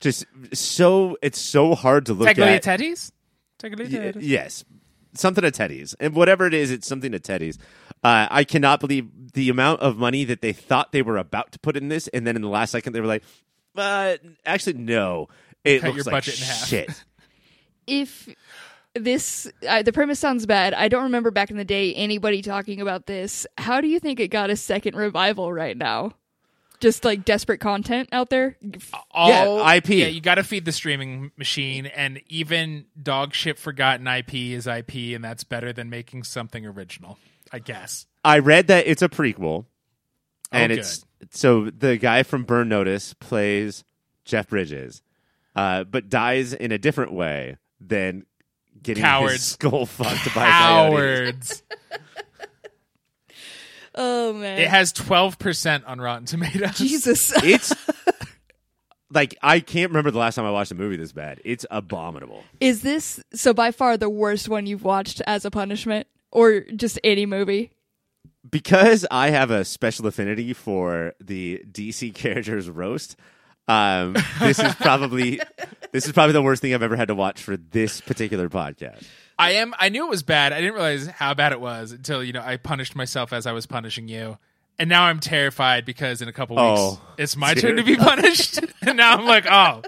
[0.00, 2.36] Just so it's so hard to look at.
[2.36, 3.12] Tagliatelles?
[3.62, 4.64] Y- yes,
[5.14, 7.56] something at Teddy's, and whatever it is, it's something at Teddy's.
[8.02, 11.60] Uh, I cannot believe the amount of money that they thought they were about to
[11.60, 13.22] put in this, and then in the last second they were like,
[13.76, 15.28] "Uh, actually, no."
[15.62, 16.66] It Cut looks your like budget in half.
[16.66, 17.04] shit.
[17.86, 18.28] if
[18.94, 20.74] this uh, the premise sounds bad.
[20.74, 23.46] I don't remember back in the day anybody talking about this.
[23.58, 26.12] How do you think it got a second revival right now?
[26.80, 28.56] Just like desperate content out there?
[29.10, 29.88] All Yeah, IP.
[29.90, 34.66] Yeah, you got to feed the streaming machine, and even dog shit forgotten IP is
[34.66, 37.18] IP, and that's better than making something original,
[37.52, 38.06] I guess.
[38.24, 39.66] I read that it's a prequel,
[40.52, 43.84] and Oh, it's so the guy from Burn Notice plays
[44.24, 45.00] Jeff Bridges,
[45.56, 48.26] uh, but dies in a different way than
[48.84, 49.42] getting his Cowards.
[49.42, 50.50] skull fucked by a.
[50.50, 51.62] Cowards.
[53.96, 56.76] oh man it has twelve percent on Rotten Tomatoes.
[56.78, 57.72] jesus It's
[59.10, 61.40] like I can't remember the last time I watched a movie this bad.
[61.44, 62.42] It's abominable.
[62.60, 66.98] is this so by far the worst one you've watched as a punishment or just
[67.04, 67.70] any movie
[68.50, 73.16] because I have a special affinity for the DC characters roast.
[73.66, 75.40] Um, this is probably
[75.92, 79.04] this is probably the worst thing I've ever had to watch for this particular podcast.
[79.38, 79.74] I am.
[79.78, 80.52] I knew it was bad.
[80.52, 83.52] I didn't realize how bad it was until you know I punished myself as I
[83.52, 84.38] was punishing you,
[84.78, 87.96] and now I'm terrified because in a couple weeks Oh, it's my turn to be
[87.96, 89.82] punished, and now I'm like, oh.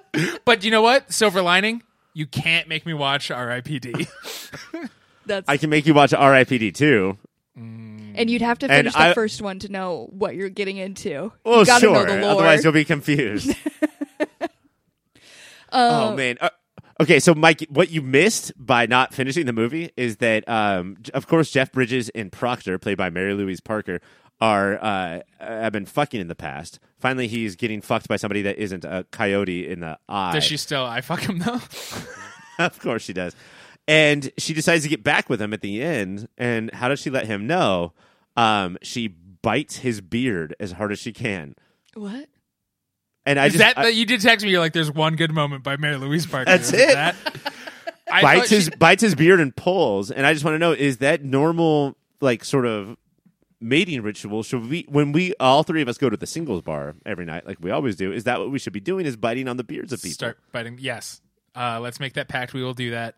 [0.45, 1.13] But you know what?
[1.13, 1.83] Silver lining:
[2.15, 4.09] you can't make me watch R.I.P.D.
[5.27, 6.73] that's I can make you watch R.I.P.D.
[6.73, 7.19] too.
[8.17, 10.79] And you'd have to And finish the I- first one to know what you're getting
[10.79, 11.93] into Well, you gotta sure.
[11.95, 13.55] know the lore Otherwise, you'll be confused.
[15.73, 16.39] oh man.
[16.41, 16.51] Uh,
[17.01, 21.27] okay, so Mike, what you missed by not finishing the movie is that, um, of
[21.27, 24.01] course, Jeff Bridges and Proctor, played by Mary Louise Parker,
[24.41, 26.79] are uh, have been fucking in the past.
[26.99, 30.33] Finally, he's getting fucked by somebody that isn't a coyote in the eye.
[30.33, 30.85] Does she still?
[30.85, 31.61] I fuck him though.
[32.59, 33.35] of course, she does.
[33.89, 36.29] And she decides to get back with him at the end.
[36.37, 37.93] And how does she let him know?
[38.37, 41.55] Um, she bites his beard as hard as she can.
[41.95, 42.29] what
[43.25, 44.51] And I Is just that I- you did text me?
[44.51, 46.95] You're like, "There's one good moment by Mary Louise Parker." That's Is it.
[46.95, 47.17] That?
[48.13, 50.11] I bites thought his she- bites his beard and pulls.
[50.11, 52.97] And I just want to know: is that normal, like sort of
[53.61, 54.43] mating ritual?
[54.43, 57.47] Should we, when we all three of us go to the singles bar every night,
[57.47, 59.07] like we always do, is that what we should be doing?
[59.07, 60.13] Is biting on the beards of people?
[60.15, 60.79] start biting.
[60.81, 61.21] Yes.
[61.55, 62.53] Uh, let's make that pact.
[62.53, 63.15] We will do that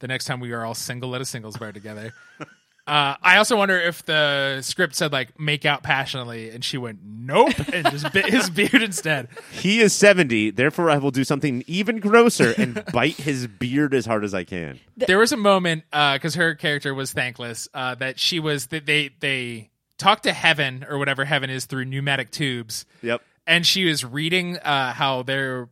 [0.00, 2.12] the next time we are all single at a singles bar together.
[2.86, 7.00] Uh, I also wonder if the script said like "make out passionately" and she went
[7.04, 9.28] "nope" and just bit his beard instead.
[9.52, 14.06] He is 70, therefore I will do something even grosser and bite his beard as
[14.06, 14.80] hard as I can.
[14.96, 19.10] There was a moment because her character was thankless uh, that she was that they
[19.20, 23.20] they talked to heaven or whatever heaven is through pneumatic tubes, Yep.
[23.46, 25.68] and she was reading uh, how they're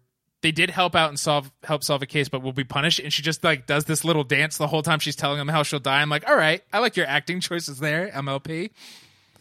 [0.46, 3.00] they did help out and solve help solve a case, but will be punished.
[3.00, 5.64] And she just like does this little dance the whole time she's telling them how
[5.64, 6.00] she'll die.
[6.00, 8.70] I'm like, all right, I like your acting choices there, MLP.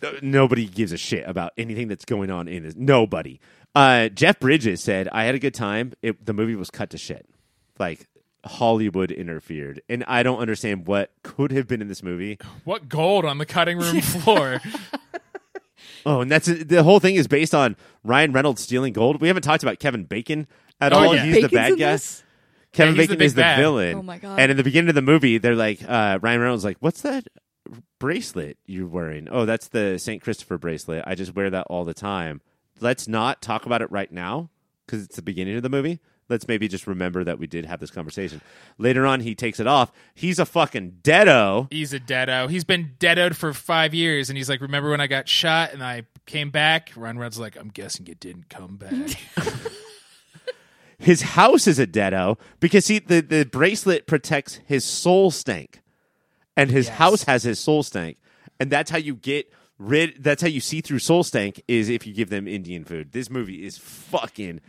[0.01, 2.73] Uh, Nobody gives a shit about anything that's going on in this.
[2.75, 3.39] Nobody.
[3.75, 5.93] Uh, Jeff Bridges said, I had a good time.
[6.01, 7.27] It, the movie was cut to shit.
[7.77, 8.07] Like,
[8.43, 9.83] Hollywood interfered.
[9.87, 12.39] And I don't understand what could have been in this movie.
[12.63, 14.59] What gold on the cutting room floor?
[16.05, 19.21] Oh, and that's the whole thing is based on Ryan Reynolds stealing gold.
[19.21, 20.47] We haven't talked about Kevin Bacon
[20.81, 21.15] at Oh, all.
[21.15, 21.23] yeah.
[21.25, 21.91] He's the bad in guy.
[21.93, 22.23] this?
[22.71, 23.57] Kevin Yeah, he's the Bacon big is the bad.
[23.59, 23.97] villain.
[23.97, 24.39] Oh my God.
[24.39, 27.01] And in the beginning of the movie, they're like, uh, Ryan Reynolds is like, "What's
[27.03, 27.25] that
[27.99, 31.03] bracelet you're wearing?" Oh, that's the Saint Christopher bracelet.
[31.07, 32.41] I just wear that all the time.
[32.81, 34.49] Let's not talk about it right now
[34.85, 35.99] because it's the beginning of the movie.
[36.27, 38.41] Let's maybe just remember that we did have this conversation.
[38.79, 39.91] Later on, he takes it off.
[40.15, 41.71] He's a fucking deado.
[41.71, 42.49] He's a deado.
[42.49, 45.83] He's been deadoed for five years, and he's like, "Remember when I got shot and
[45.83, 48.91] I came back?" Ryan Reynolds is like, "I'm guessing you didn't come back."
[50.97, 55.81] His house is a deado because he the, the bracelet protects his soul stank.
[56.57, 56.97] And his Yes.
[56.97, 58.17] house has his soul stank.
[58.59, 62.07] And that's how you get rid that's how you see through soul stank is if
[62.07, 63.11] you give them Indian food.
[63.11, 64.61] This movie is fucking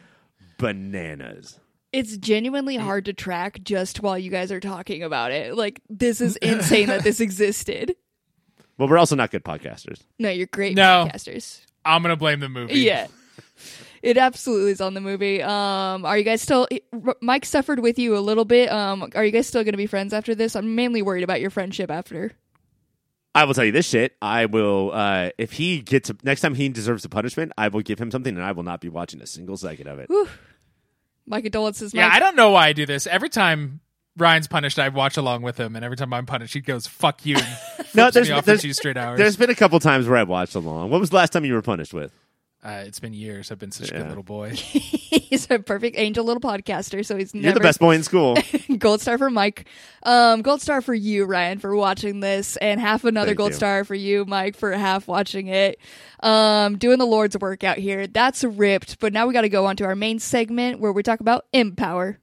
[0.58, 1.60] bananas.
[1.92, 5.56] It's genuinely hard to track just while you guys are talking about it.
[5.56, 7.94] Like, this is insane that this existed.
[8.76, 10.00] Well, we're also not good podcasters.
[10.18, 11.08] No, you're great No.
[11.08, 11.60] podcasters.
[11.84, 12.80] I'm gonna blame the movie.
[12.80, 13.06] Yeah.
[14.02, 15.42] It absolutely is on the movie.
[15.42, 16.68] Um, are you guys still?
[17.20, 18.70] Mike suffered with you a little bit.
[18.70, 20.54] Um, are you guys still going to be friends after this?
[20.56, 22.32] I'm mainly worried about your friendship after.
[23.34, 24.16] I will tell you this shit.
[24.22, 27.82] I will uh if he gets a, next time he deserves a punishment, I will
[27.82, 30.10] give him something and I will not be watching a single second of it.
[31.26, 31.92] My condolences.
[31.92, 33.06] Yeah, I don't know why I do this.
[33.06, 33.80] Every time
[34.16, 37.26] Ryan's punished, I watch along with him, and every time I'm punished, he goes "fuck
[37.26, 37.36] you."
[37.78, 39.18] And No, flips there's me off there's, for two straight hours.
[39.18, 40.90] there's been a couple times where I've watched along.
[40.90, 42.12] What was the last time you were punished with?
[42.66, 43.52] Uh, it's been years.
[43.52, 44.00] I've been such a Yeah.
[44.00, 44.50] good little boy.
[44.56, 48.36] he's a perfect angel little podcaster, so he's You're never the best boy in school.
[48.78, 49.66] gold star for Mike.
[50.02, 53.56] Um, gold star for you, Ryan, for watching this, and half another Thank gold you.
[53.56, 55.78] star for you, Mike, for half watching it.
[56.20, 58.08] Um, doing the Lord's work out here.
[58.08, 58.98] That's ripped.
[58.98, 61.44] But now we got to go on to our main segment where we talk about
[61.54, 62.16] MPower.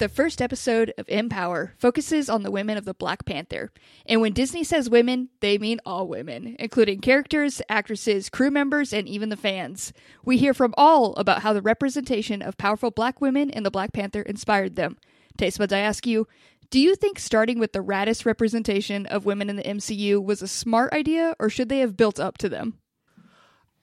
[0.00, 3.70] The first episode of MPower focuses on the women of the Black Panther.
[4.06, 9.06] And when Disney says women, they mean all women, including characters, actresses, crew members, and
[9.06, 9.92] even the fans.
[10.24, 13.92] We hear from all about how the representation of powerful black women in the Black
[13.92, 14.96] Panther inspired them.
[15.36, 16.26] Taste buds, I ask you,
[16.70, 20.48] do you think starting with the raddest representation of women in the MCU was a
[20.48, 22.78] smart idea, or should they have built up to them?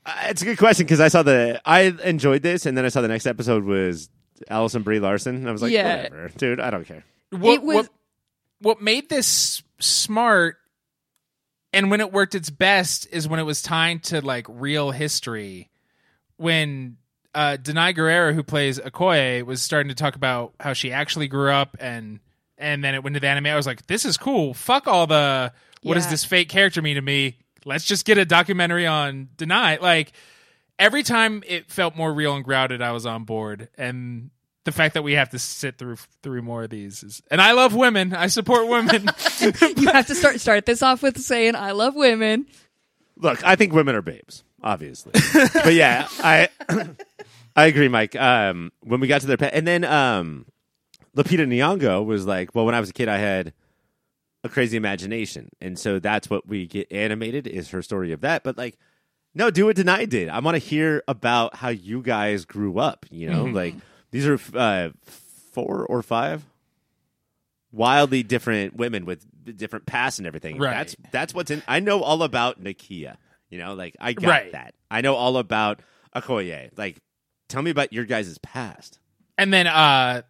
[0.03, 2.89] Uh, it's a good question because I saw the I enjoyed this and then I
[2.89, 4.09] saw the next episode was
[4.49, 6.03] Allison Brie Larson and I was like, Yeah.
[6.03, 7.03] whatever, dude, I don't care.
[7.31, 7.89] what, It was- what
[8.59, 10.57] what made this smart
[11.73, 15.69] and when it worked its best is when it was tied to like real history
[16.37, 16.97] when
[17.35, 21.51] uh Danai Gurira who plays Okoye was starting to talk about how she actually grew
[21.51, 22.19] up and
[22.57, 25.05] and then it went to the anime I was like this is cool fuck all
[25.07, 25.51] the
[25.83, 26.11] what does Yeah.
[26.11, 30.13] this fake character mean to me let's just get a documentary on Danai like
[30.79, 33.69] every time it felt more real and grounded, I was on board.
[33.77, 34.29] And
[34.63, 37.53] the fact that we have to sit through through more of these is, and I
[37.53, 38.13] love women.
[38.13, 39.07] I support women.
[39.77, 42.47] You have to start start this off with saying, "I love women."
[43.15, 45.13] Look, I think women are babes, obviously.
[45.33, 46.49] but yeah, I
[47.55, 48.15] I agree, Mike.
[48.15, 50.45] Um, when we got to their pet, and then um,
[51.15, 53.53] Lupita Nyong'o was like, "Well, when I was a kid, I had
[54.43, 58.43] a crazy imagination, and so that's what we get animated is her story of that."
[58.43, 58.77] But like,
[59.37, 60.29] no, do what Danai did.
[60.29, 63.05] I want to hear about how you guys grew up.
[63.11, 63.75] You know, like
[64.11, 66.43] these are uh, four or five
[67.71, 69.25] wildly different women with
[69.57, 70.57] different pasts and everything.
[70.57, 70.71] Right.
[70.73, 71.61] That's that's what's in.
[71.67, 73.17] I know all about Nakia.
[73.49, 74.51] You know, like I got Right.
[74.51, 74.73] that.
[74.91, 75.81] I know all about
[76.15, 76.69] Okoye.
[76.77, 76.97] Like,
[77.47, 78.99] tell me about your guys' past.
[79.37, 80.23] and then uh,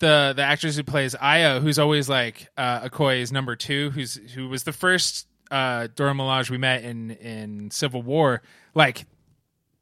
[0.00, 4.48] the the actress who plays Ayo, who's always like uh, Okoye's number two, who's who
[4.48, 8.42] was the first uh, Dora Milaje we met in in Civil War.
[8.74, 9.06] Like,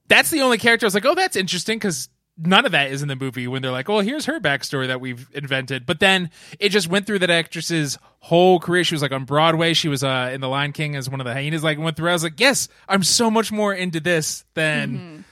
[0.09, 2.09] that's the only character I was like, oh, that's interesting because.
[2.43, 4.99] None of that is in the movie when they're like, "Well, here's her backstory that
[4.99, 8.83] we've invented." But then it just went through that actress's whole career.
[8.83, 9.75] She was like on Broadway.
[9.75, 11.63] She was uh, in The Lion King as one of the hyenas.
[11.63, 12.09] Like went through.
[12.09, 15.27] I was like, "Yes, I'm so much more into this than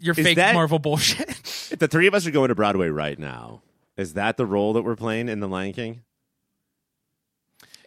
[0.00, 1.28] your Is fake that- Marvel bullshit."
[1.70, 3.62] If the three of us are going to Broadway right now,
[3.96, 6.02] is that the role that we're playing in The Lion King?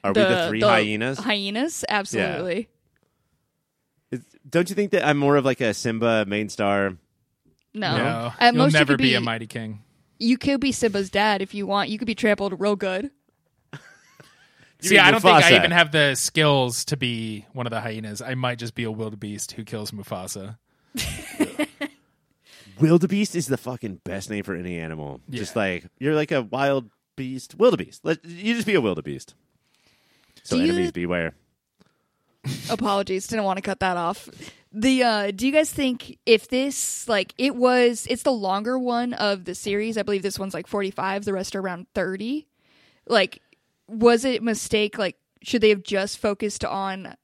[0.03, 1.19] Are we the three hyenas?
[1.19, 2.69] Hyenas, absolutely.
[4.11, 6.97] Is- don't you think that I'm more of like a Simba main star?
[7.73, 9.83] No, No, At you'll most you never could be, a mighty king.
[10.17, 11.89] You could be Simba's dad if you want.
[11.89, 13.11] You could be trampled real good.
[14.81, 17.81] You See, I don't think I even have the skills to be one of the
[17.81, 18.21] hyenas.
[18.21, 20.57] I might just be a wildebeest who kills Mufasa.
[22.79, 25.19] Wildebeest is the fucking best name for any animal.
[25.29, 28.05] Just like you're like a wild beast, wildebeest.
[28.05, 29.35] Let you just be a wildebeest.
[30.43, 31.33] So Do you- enemies beware.
[32.69, 34.29] Apologies, didn't want to cut that off.
[34.71, 39.13] The uh do you guys think if this like it was it's the longer one
[39.13, 42.47] of the series, I believe this one's like 45, the rest are around 30.
[43.07, 43.41] Like
[43.87, 47.15] was it a mistake like should they have just focused on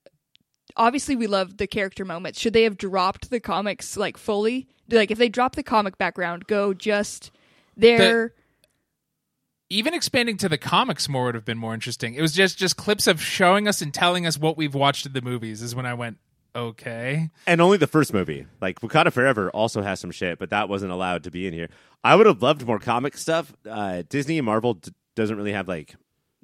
[0.75, 2.39] obviously we love the character moments.
[2.39, 4.67] Should they have dropped the comics like fully?
[4.89, 7.29] Like if they drop the comic background, go just
[7.77, 8.33] their
[9.69, 12.13] Even expanding to the comics more would have been more interesting.
[12.13, 15.13] It was just just clips of showing us and telling us what we've watched in
[15.13, 15.61] the movies.
[15.61, 16.17] Is when I went,
[16.55, 17.29] okay.
[17.47, 18.45] And only the first movie.
[18.61, 21.69] Like Wakanda Forever also has some shit, but that wasn't allowed to be in here.
[22.03, 23.53] I would have loved more comic stuff.
[23.67, 25.95] Uh, Disney and Marvel d- doesn't really have like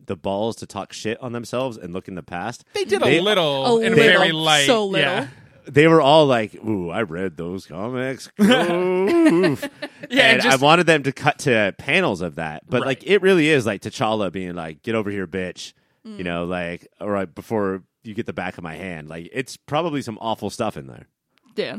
[0.04, 2.66] the balls to talk shit on themselves and look in the past.
[2.74, 5.14] They did a little, A and little, very light, so little.
[5.14, 5.28] Yeah,
[5.66, 8.50] They were all like, "Ooh, I read those comics." Oof.
[8.50, 9.68] yeah.
[10.10, 12.88] and and just, I wanted them to cut to panels of that, but Right.
[12.88, 15.74] like it really is like T'Challa being like, "Get over here, bitch,"
[16.06, 16.18] Mm.
[16.18, 19.08] you know, like all right before you get the back of my hand.
[19.10, 21.08] Like it's probably some awful stuff in there.
[21.56, 21.78] Yeah.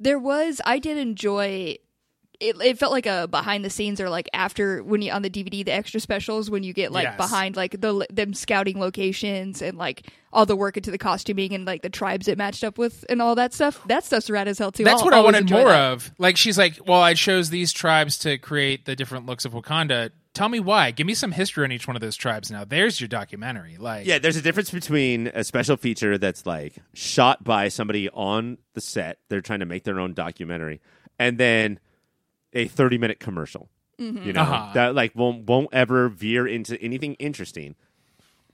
[0.00, 1.76] There was I did enjoy
[2.42, 5.30] it, it felt like a behind the scenes or like after when you on the
[5.30, 7.16] DVD the extra specials when you get like Yes.
[7.16, 11.64] behind like the them scouting locations and like all the work into the costuming and
[11.66, 13.80] like the tribes it matched up with and all that stuff.
[13.86, 14.84] That stuff's rad as hell too.
[14.84, 15.92] That's I'll what I wanted more that.
[15.92, 16.10] of.
[16.18, 20.10] Like she's like, well, I chose these tribes to create the different looks of Wakanda.
[20.34, 20.90] Tell me why.
[20.92, 22.50] Give me some history on each one of those tribes.
[22.50, 23.76] Now, there's your documentary.
[23.76, 28.56] Like, Yeah, there's a difference between a special feature that's like shot by somebody on
[28.72, 30.80] the set, they're trying to make their own documentary,
[31.18, 31.78] and then
[32.52, 33.68] a 30 minute commercial.
[33.98, 34.72] You know, Uh-huh.
[34.74, 37.76] that like won't won't ever veer into anything interesting.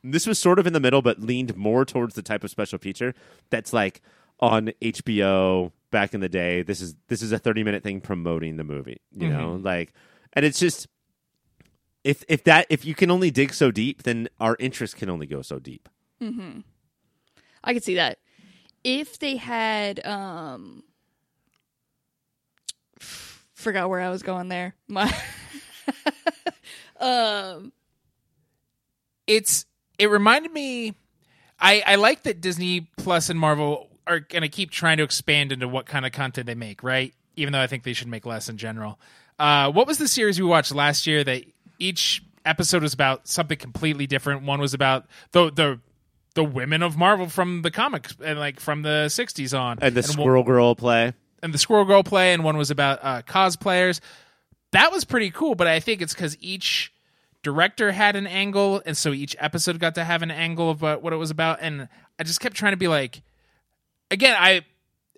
[0.05, 2.79] This was sort of in the middle, but leaned more towards the type of special
[2.79, 3.15] feature
[3.49, 4.03] that's like
[4.41, 6.63] on HBO back in the day.
[6.63, 9.01] This is this is a 30 minute thing promoting the movie.
[9.17, 9.95] You know, like,
[10.35, 10.87] and it's just
[12.05, 15.27] if if that if you can only dig so deep, then our interest can only
[15.27, 15.89] go so deep.
[16.23, 16.61] Mm-hmm.
[17.65, 18.19] I could see that.
[18.85, 20.83] If they had um
[23.59, 24.75] forgot where I was going there.
[24.89, 25.13] My
[27.01, 27.73] um
[29.27, 29.67] it's
[29.99, 30.95] it reminded me
[31.61, 35.67] I, I like that Disney Plus and Marvel are gonna keep trying to expand into
[35.69, 37.13] what kind of content they make, right?
[37.37, 38.99] Even though I think they should make less in general.
[39.39, 41.45] Uh, what was the series we watched last year that
[41.79, 44.43] each episode was about something completely different?
[44.45, 45.81] One was about the the
[46.35, 50.01] the women of Marvel from the comics and like from the sixties on, And the
[50.03, 51.13] one- Squirrel Girl play.
[51.43, 54.01] And the Squirrel Girl play, and one was about uh, cosplayers.
[54.73, 56.93] That was pretty cool, but I think it's because each
[57.43, 61.13] director had an angle, and so each episode got to have an angle of what,
[61.13, 61.59] it was about.
[61.63, 63.23] And I just kept trying to be like,
[64.11, 64.63] again, I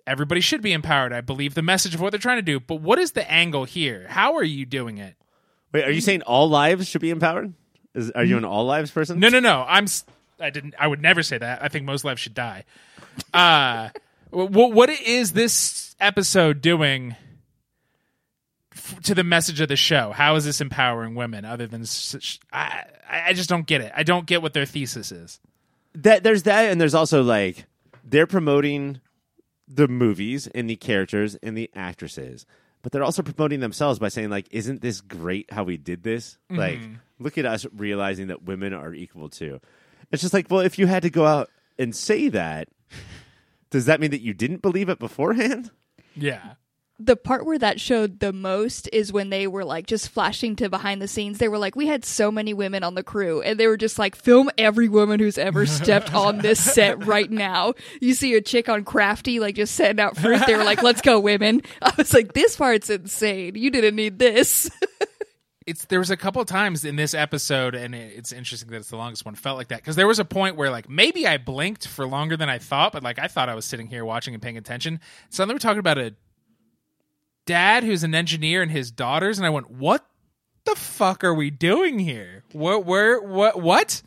[0.07, 1.13] everybody should be empowered.
[1.13, 3.65] I believe the message of what they're trying to do, but what is the angle
[3.65, 4.07] here?
[4.09, 5.15] How are you doing it?
[5.73, 7.53] Wait, are you saying all lives should be empowered?
[7.93, 9.19] Is, are you an all lives person?
[9.19, 9.65] No, no, no.
[9.67, 9.87] I'm.
[10.39, 10.75] I didn't.
[10.79, 11.61] I would never say that.
[11.61, 12.63] I think most lives should die.
[13.33, 13.89] Uh,
[14.29, 17.15] what what is this episode doing
[18.73, 20.11] f- to the message of the show?
[20.11, 21.45] How is this empowering women?
[21.45, 23.91] Other than s- sh- I, I I just don't get it.
[23.95, 25.39] I don't get what their thesis is.
[25.95, 27.65] that there's that and there's also like
[28.03, 29.01] they're promoting
[29.67, 32.45] the movies and the characters and the actresses
[32.81, 36.37] but they're also promoting themselves by saying like isn't this great how we did this
[36.49, 36.59] mm-hmm.
[36.59, 36.79] like
[37.19, 39.59] look at us realizing that women are equal too
[40.11, 42.67] it's just like well if you had to go out and say that
[43.69, 45.71] does that mean that you didn't believe it beforehand
[46.15, 46.53] Yeah.
[46.99, 50.69] the part where that showed the most is when they were like just flashing to
[50.69, 51.39] behind the scenes.
[51.39, 53.97] They were like, we had so many women on the crew, and they were just
[53.97, 57.73] like, film every woman who's ever stepped on this set right now.
[58.01, 60.43] You see a chick on Crafty, like just setting out fruit.
[60.45, 61.63] They were like, let's go, women.
[61.81, 63.55] I was like, this part's insane.
[63.55, 64.69] You didn't need this.
[65.67, 68.89] it's there was a couple times in this episode and it- it's interesting that it's
[68.89, 71.37] the longest one felt like that because there was a point where like maybe i
[71.37, 74.33] blinked for longer than i thought but like i thought i was sitting here watching
[74.33, 74.99] and paying attention
[75.29, 76.13] so we're talking about a
[77.45, 80.05] dad who's an engineer and his daughters and i went what
[80.65, 84.01] the fuck are we doing here what where what what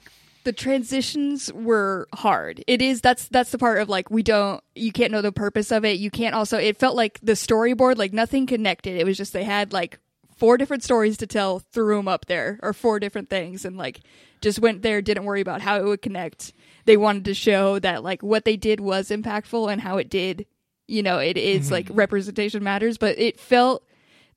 [0.45, 2.63] the transitions were hard.
[2.67, 5.73] It is that's that's the part of like we don't you can't know the purpose
[5.73, 5.99] of it.
[5.99, 8.99] You can't also it felt like the storyboard like nothing connected.
[9.01, 9.99] It was just they had like
[10.37, 14.01] four different stories to tell, threw them up there, or four different things, and like
[14.41, 16.53] just went there, didn't worry about how it would connect.
[16.85, 20.47] They wanted to show that like what they did was impactful and how it did,
[20.87, 23.87] you know, it is, like representation matters, but it felt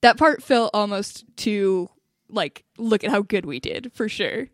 [0.00, 1.90] that part felt almost too
[2.30, 4.48] like look at how good we did for sure.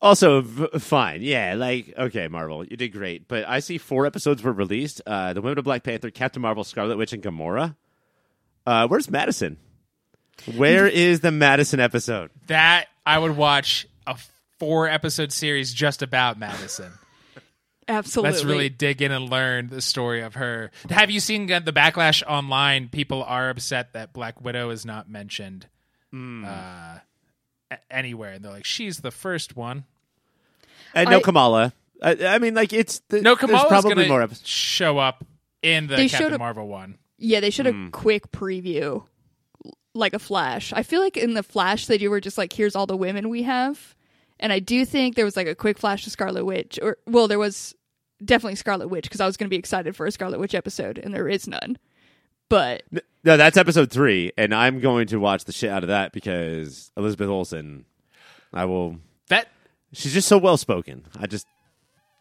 [0.00, 1.22] Also, v- fine.
[1.22, 3.26] Yeah, like, okay, Marvel, you did great.
[3.26, 6.62] But I see four episodes were released uh, The Women of Black Panther, Captain Marvel,
[6.62, 7.74] Scarlet Witch, and Gamora.
[8.66, 9.56] Uh, where's Madison?
[10.56, 12.30] Where is the Madison episode?
[12.48, 14.16] That I would watch a
[14.58, 16.92] four episode series just about Madison.
[17.86, 18.30] Absolutely.
[18.32, 20.70] Let's really dig in and learn the story of her.
[20.88, 22.88] Have you seen the backlash online?
[22.88, 25.66] People are upset that Black Widow is not mentioned
[26.10, 26.44] Hmm.
[26.46, 26.98] uh,
[27.90, 29.84] anywhere, and they're like, "She's the first one."
[30.94, 31.72] And no I- Kamala.
[32.02, 33.00] I, I mean, like, it's.
[33.08, 34.48] The, No, there's Kamala's probably gonna more episodes.
[34.48, 35.24] show up
[35.62, 36.98] in the They showed Captain up- Marvel one.
[37.18, 37.88] Yeah, they should have Hmm.
[37.90, 39.04] quick preview
[39.94, 40.72] like a flash.
[40.72, 43.28] I feel like in the flash they do were just like here's all the women
[43.28, 43.94] we have.
[44.40, 47.28] And I do think there was like a quick flash to Scarlet Witch or well
[47.28, 47.74] there was
[48.24, 50.98] definitely Scarlet Witch because I was going to be excited for a Scarlet Witch episode
[50.98, 51.78] and there is none.
[52.48, 52.82] But
[53.24, 56.90] No, that's episode three, and I'm going to watch the shit out of that because
[56.96, 57.86] Elizabeth Olsen,
[58.52, 58.98] I will.
[59.28, 59.48] That
[59.92, 61.06] She's just so well spoken.
[61.18, 61.46] I just.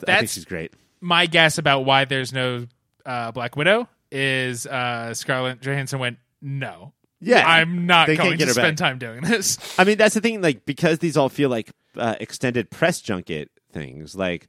[0.08, 0.74] I think she's great.
[1.02, 2.68] my guess about why there's no
[3.06, 6.94] uh, Black Widow is uh, Scarlett Johansson went no.
[7.26, 8.88] Yeah, I'm not they can't going get to her spend back.
[8.90, 9.58] time doing this.
[9.80, 10.42] I mean, that's the thing.
[10.42, 14.16] Like, because these all feel like uh, extended press junket things.
[14.16, 14.48] Like,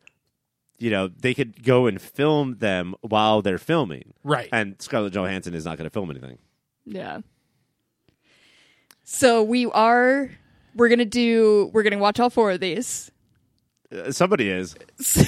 [0.78, 4.48] you know, they could go and film them while they're filming, Right.
[4.52, 6.38] and Scarlett Johansson is not going to film anything.
[6.84, 7.20] yeah.
[9.04, 10.30] So we are
[10.74, 13.10] we're going to do we're going to watch all four of these.
[13.94, 14.74] Uh, somebody is.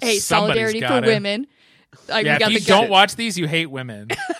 [0.00, 1.06] Hey, Somebody's solidarity for gotta.
[1.06, 1.46] women.
[2.08, 4.08] Uh, we yeah, got if you the don't watch these, you hate women.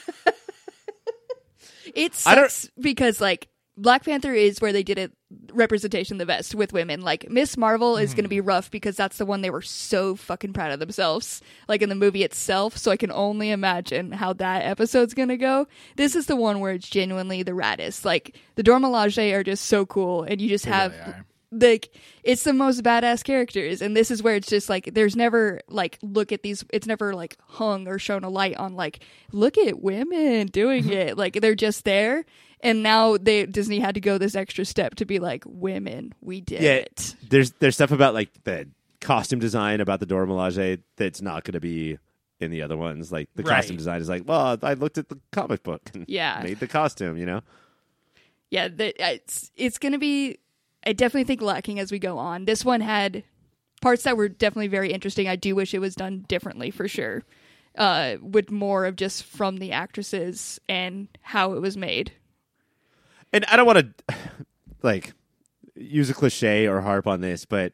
[2.02, 5.12] It sucks because like Black Panther is where they did it
[5.52, 7.00] representation the best with women.
[7.00, 10.14] Like Miss Marvel is going to be rough because that's the one they were so
[10.14, 12.76] fucking proud of themselves, like in the movie itself.
[12.76, 15.66] So I can only imagine how that episode's going to go.
[15.96, 18.04] This is the one where it's genuinely the raddest.
[18.04, 21.14] Like the Dora Milaje are just so cool, and you just have really.
[21.52, 21.90] Like
[22.24, 25.98] it's the most badass characters and this is where it's just like there's never like
[26.02, 29.00] look at these it's never like hung or shown a light on like
[29.32, 32.24] look at women doing it like they're just there
[32.60, 36.40] and now they disney had to go this extra step to be like women we
[36.40, 38.66] did Yeah, it there's there's stuff about like the
[39.00, 41.98] costume design about the Dora Milaje that's not going to be
[42.38, 43.10] in the other ones.
[43.12, 43.56] Like the Right.
[43.56, 46.40] costume design is like, well, I looked at the comic book and Yeah.
[46.42, 47.16] made the costume.
[47.16, 47.40] You know,
[48.50, 50.38] yeah the, it's it's gonna be
[50.86, 53.24] i definitely think lacking as we go on this one had
[53.80, 57.22] parts that were definitely very interesting i do wish it was done differently for sure
[57.78, 62.12] uh with more of just from the actresses and how it was made
[63.32, 64.14] and I don't want to
[64.82, 65.14] like
[65.74, 67.72] use a cliche or harp on this, but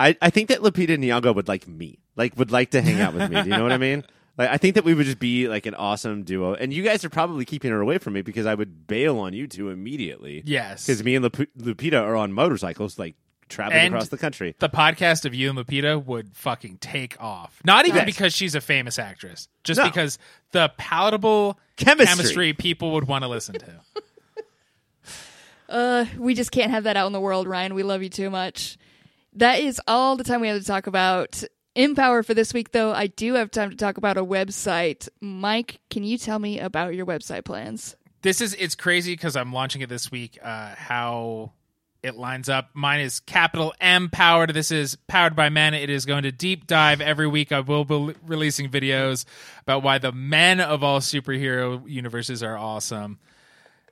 [0.00, 3.14] I, I think that Lupita Nyong'o would like me, like would like to hang out
[3.14, 3.42] with me.
[3.42, 4.04] Do you know what I mean?
[4.36, 7.04] Like I think that we would just be like an awesome duo, and you guys
[7.04, 10.42] are probably keeping her away from me because I would bail on you two immediately.
[10.44, 10.86] yes.
[10.86, 13.14] because me and Lup- Lupita are on motorcycles, like
[13.48, 14.56] traveling And- across the country.
[14.58, 17.60] the podcast of you and Lupita would fucking take off.
[17.64, 18.06] Not even Yes.
[18.06, 19.84] because she's a famous actress, just No.
[19.84, 20.18] because
[20.52, 22.52] the palatable Chemistry.
[22.54, 23.80] people would want to listen to.
[25.68, 27.74] Uh, we just can't have that out in the world, Ryan.
[27.74, 28.76] We love you too much.
[29.34, 31.42] That is all the time we have to talk about
[31.76, 32.92] MPower for this week, though.
[32.92, 35.08] I do have time to talk about a website.
[35.20, 37.96] Mike, can you tell me about your website plans?
[38.22, 40.38] this is it's crazy because I'm launching it this week.
[40.42, 41.52] Uh, how
[42.02, 42.70] it lines up.
[42.72, 44.54] Mine is capital M powered.
[44.54, 45.74] This is powered by men.
[45.74, 47.52] It is going to deep dive every week.
[47.52, 49.26] I will be releasing videos
[49.62, 53.18] about why the men of all superhero universes are awesome.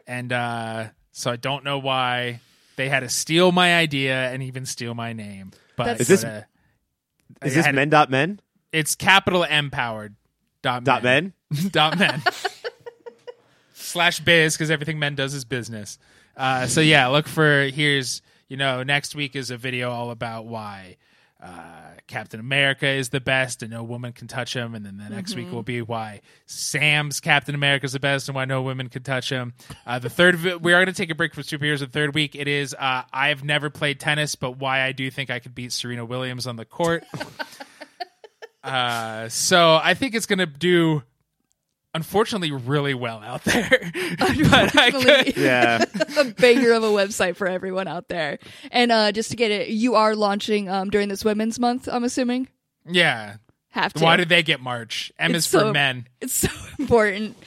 [0.06, 2.40] And uh, so I don't know why
[2.76, 5.52] they had to steal my idea and even steal my name.
[5.76, 6.44] But That's- Is this- uh,
[7.44, 8.40] Is this men dot men
[8.72, 10.16] It's capital M powered.
[10.62, 11.32] Dot, dot men.
[11.50, 11.68] men?
[11.70, 12.22] dot men
[13.74, 15.98] slash biz because everything men does is business.
[16.36, 20.46] Uh, so yeah, look for here's you know next week is a video all about
[20.46, 20.96] why
[21.42, 21.48] uh,
[22.06, 25.34] Captain America is the best and no woman can touch him, and then the next
[25.34, 29.02] week will be why Sam's Captain America is the best and why no women can
[29.02, 29.54] touch him.
[29.86, 31.80] Uh, the third we are going to take a break from superheroes.
[31.80, 35.30] The third week it is uh, I've never played tennis, but why I do think
[35.30, 37.04] I could beat Serena Williams on the court.
[38.64, 41.02] Uh, so I think it's gonna do,
[41.94, 43.68] unfortunately, really well out there.
[44.18, 45.84] but I could, Unfortunately, Yeah.
[46.18, 48.38] a banger of a website for everyone out there.
[48.70, 52.04] And uh, just to get it, you are launching um, during this Women's Month, I'm
[52.04, 52.48] assuming?
[52.86, 53.36] yeah.
[53.70, 54.04] Have to.
[54.04, 55.10] Why did they get March?
[55.18, 56.06] M It's is for so- men.
[56.20, 57.38] It's so important.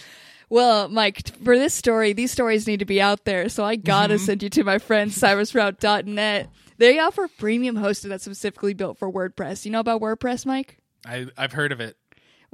[0.50, 4.18] Well, Mike, for this story, these stories need to be out there, so I gotta
[4.18, 6.50] send you to my friend cybersprout.net.
[6.78, 9.66] They offer premium hosting that's specifically built for WordPress.
[9.66, 10.78] You know about WordPress, Mike?
[11.06, 11.96] I, I've heard of it.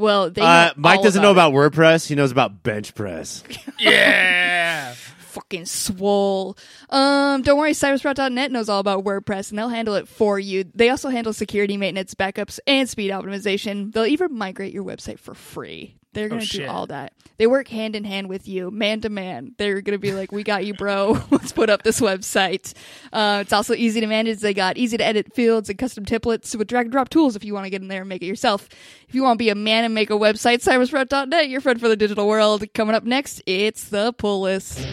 [0.02, 1.34] Well, they Uh, Mike doesn't know it.
[1.34, 2.08] about WordPress.
[2.08, 3.44] He knows about bench press.
[3.80, 4.94] Yeah.
[5.32, 6.58] fucking swole.
[6.90, 10.66] Um, don't worry, cybersprout.net knows all about WordPress and they'll handle it for you.
[10.76, 13.94] They also handle security maintenance, backups, and speed optimization.
[13.94, 15.96] They'll even migrate your website for free.
[16.14, 16.68] They're gonna do shit.
[16.68, 17.14] all that.
[17.38, 19.54] They work hand in hand with you, man to man.
[19.58, 21.20] They're gonna be like, "We got you, bro.
[21.32, 22.74] Let's put up this website."
[23.14, 24.40] Uh, it's also easy to manage.
[24.40, 27.46] They got easy to edit fields and custom templates with drag and drop tools if
[27.46, 28.68] you want to get in there and make it yourself.
[29.08, 31.88] If you want to be a man and make a website, cybersprout.net, your friend for
[31.88, 32.64] the digital world.
[32.74, 34.86] Coming up next, it's the pull list.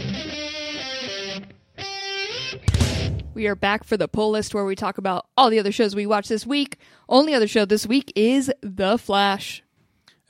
[3.34, 5.94] We are back for the pull list where we talk about all the other shows
[5.94, 6.76] we watched this week.
[7.08, 9.62] Only other show this week is The Flash.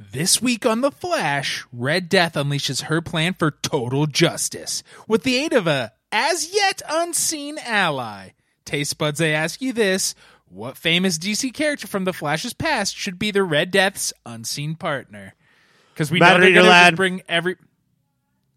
[0.01, 5.34] This week on The Flash, Red Death unleashes her plan for total justice with the
[5.34, 8.28] aid of a as yet unseen ally.
[8.64, 10.14] Taste buds, I ask you this.
[10.49, 15.34] What famous DC character from The Flash's past should be the Red Death's unseen partner?
[15.94, 17.57] Because we Matter know they're Eater going to bring every.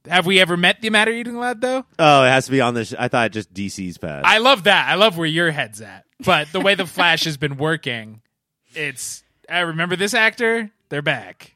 [0.08, 1.86] Have we ever met the Matter Eating Lad, though?
[1.98, 2.94] Oh, it has to be on this.
[2.98, 4.28] I thought just DC's past.
[4.28, 4.88] I love that.
[4.88, 6.06] I love where your head's at.
[6.24, 8.22] But the way the Flash has been working,
[8.76, 9.24] it's.
[9.50, 10.70] I remember this actor.
[10.92, 11.56] They're back.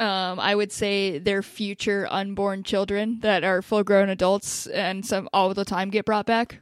[0.00, 5.28] Um, I would say their future unborn children that are full grown adults and some
[5.32, 6.58] all the time get brought back.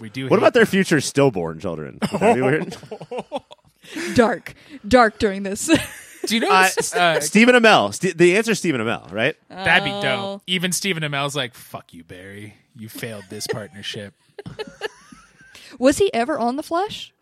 [0.00, 0.24] We do.
[0.24, 1.98] what hate about their future stillborn children?
[2.12, 2.76] Would that be weird?
[4.14, 4.54] Dark,
[4.86, 5.66] dark during this.
[6.26, 6.50] Do you know?
[6.50, 7.94] Uh, it's, uh, Stephen Amell.
[7.94, 9.36] St- the answer is Stephen Amell, right?
[9.48, 10.02] that'd be Oh.
[10.02, 10.42] dope.
[10.46, 12.56] Even Stephen Amell's like, "Fuck you, Barry.
[12.76, 14.12] You failed this partnership."
[15.78, 17.12] Was he ever on The Flash?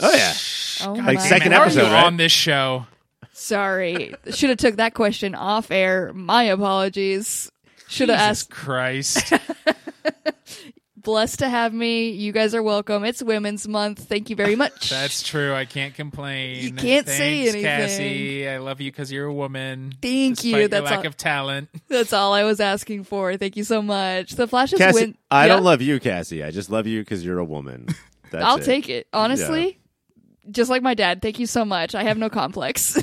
[0.00, 0.32] Oh yeah.
[0.86, 2.04] Oh Like my second episode, right?
[2.04, 2.86] on this show.
[3.40, 6.12] Sorry, should have took that question off air.
[6.12, 7.50] My apologies.
[7.88, 8.50] Should have asked.
[8.50, 9.32] Christ.
[10.96, 12.10] Blessed to have me.
[12.10, 13.04] You guys are welcome.
[13.04, 14.00] It's Women's Month.
[14.00, 14.90] Thank you very much.
[14.90, 15.54] That's true.
[15.54, 16.62] I can't complain.
[16.62, 17.62] You can't say Thanks, anything.
[17.62, 18.48] Cassie.
[18.48, 19.94] I love you because you're a woman.
[20.02, 20.58] Thank despite you.
[20.58, 21.70] Your That's lack all- of talent.
[21.88, 23.34] That's all I was asking for.
[23.38, 24.32] Thank you so much.
[24.32, 25.16] The Flash is Cassie, win.
[25.30, 25.54] I Yeah?
[25.54, 26.44] don't love you, Cassie.
[26.44, 27.86] I just love you because you're a woman.
[28.30, 28.64] That's I'll it.
[28.64, 29.06] take it.
[29.14, 29.80] Honestly,
[30.50, 31.22] just like my dad.
[31.22, 31.94] Thank you so much.
[31.94, 33.02] I have no complex.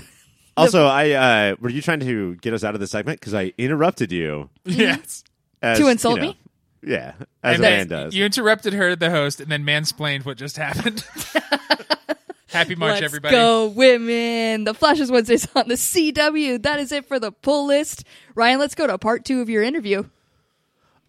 [0.57, 3.53] Also, I uh, were you trying to get us out of the segment because I
[3.57, 5.23] interrupted you Yes.
[5.61, 6.37] as, To insult you know, me?
[6.83, 8.15] Yeah, as And a then man does.
[8.15, 11.03] You interrupted her, the host, and then mansplained what just happened.
[12.49, 13.35] Happy March, Let's everybody.
[13.35, 14.63] go, women.
[14.63, 16.63] The Flash is Wednesdays on the CW.
[16.63, 18.05] That is it for the pull list.
[18.35, 20.03] Ryan, let's go to part two of your interview.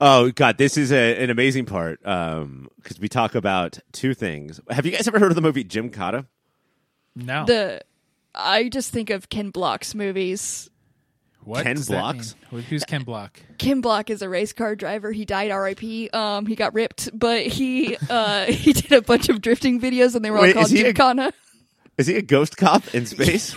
[0.01, 4.61] Oh God, this is a, an amazing part because we talk about two things.
[4.70, 6.26] Have you guys ever heard of the movie Gymkata?
[7.16, 7.44] No.
[7.46, 7.82] The
[8.39, 10.70] I just think of Ken Block's movies.
[11.45, 12.36] what Ken does that Blocks?
[12.68, 13.41] Who's Ken Block?
[13.59, 15.11] Ken Block is a race car driver.
[15.12, 16.09] He died R.I.P.
[16.11, 20.24] Um, he got ripped, but he uh he did a bunch of drifting videos, and
[20.24, 21.32] they were all called is he a- Gymkhana.
[21.97, 23.57] Is he a ghost cop in space?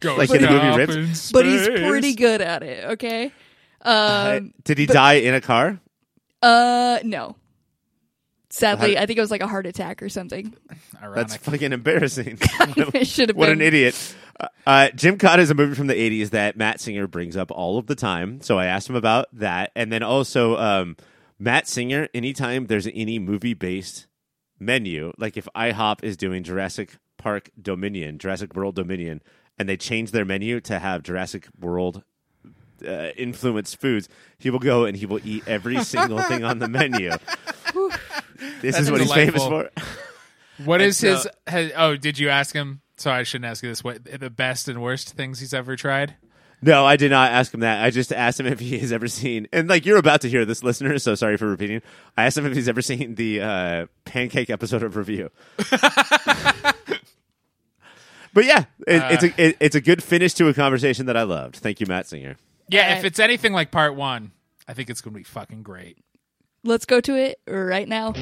[0.00, 1.30] Go Like in the movie up Rips?
[1.30, 2.84] But he's pretty good at it.
[2.92, 3.30] Okay.
[3.84, 4.52] Uh, Um.
[4.64, 5.78] Did he die in a car?
[6.42, 6.98] Uh.
[7.04, 7.36] No.
[8.56, 10.54] Sadly, How- I think it was like a heart attack or something.
[11.02, 11.28] Ironic.
[11.28, 12.38] That's fucking embarrassing.
[12.40, 13.94] it should have what an idiot.
[14.40, 17.78] Uh, uh, Gymkata is a movie from the 80s that Matt Singer brings up all
[17.78, 18.40] of the time.
[18.40, 19.72] So I asked him about that.
[19.76, 20.96] And then also, um,
[21.38, 24.06] Matt Singer, anytime there's any movie based
[24.58, 29.22] menu, like if IHOP is doing Jurassic Park Dominion, Jurassic World Dominion,
[29.58, 32.02] and they change their menu to have Jurassic World
[32.86, 34.08] uh, influenced foods,
[34.38, 37.10] he will go and he will eat every single thing on the menu.
[37.10, 39.70] this That's is what he's famous for.
[40.64, 41.22] What is And his?
[41.22, 42.80] so- has- oh, did you ask him?
[42.96, 43.84] So I shouldn't ask you this.
[43.84, 46.16] What the best and worst things he's ever tried?
[46.62, 47.84] No, I did not ask him that.
[47.84, 50.46] I just asked him if he has ever seen, and like you're about to hear
[50.46, 50.98] this, listener.
[50.98, 51.82] So sorry for repeating.
[52.16, 55.30] I asked him if he's ever seen the uh, pancake episode of Review.
[58.32, 61.24] but yeah, it, it's a it, it's a good finish to a conversation that I
[61.24, 61.56] loved.
[61.56, 62.36] Thank you, Matt Singer.
[62.68, 64.32] Yeah, Uh, if it's anything like part one,
[64.68, 65.98] I think it's going to be fucking great.
[66.64, 68.12] Let's go to it right now.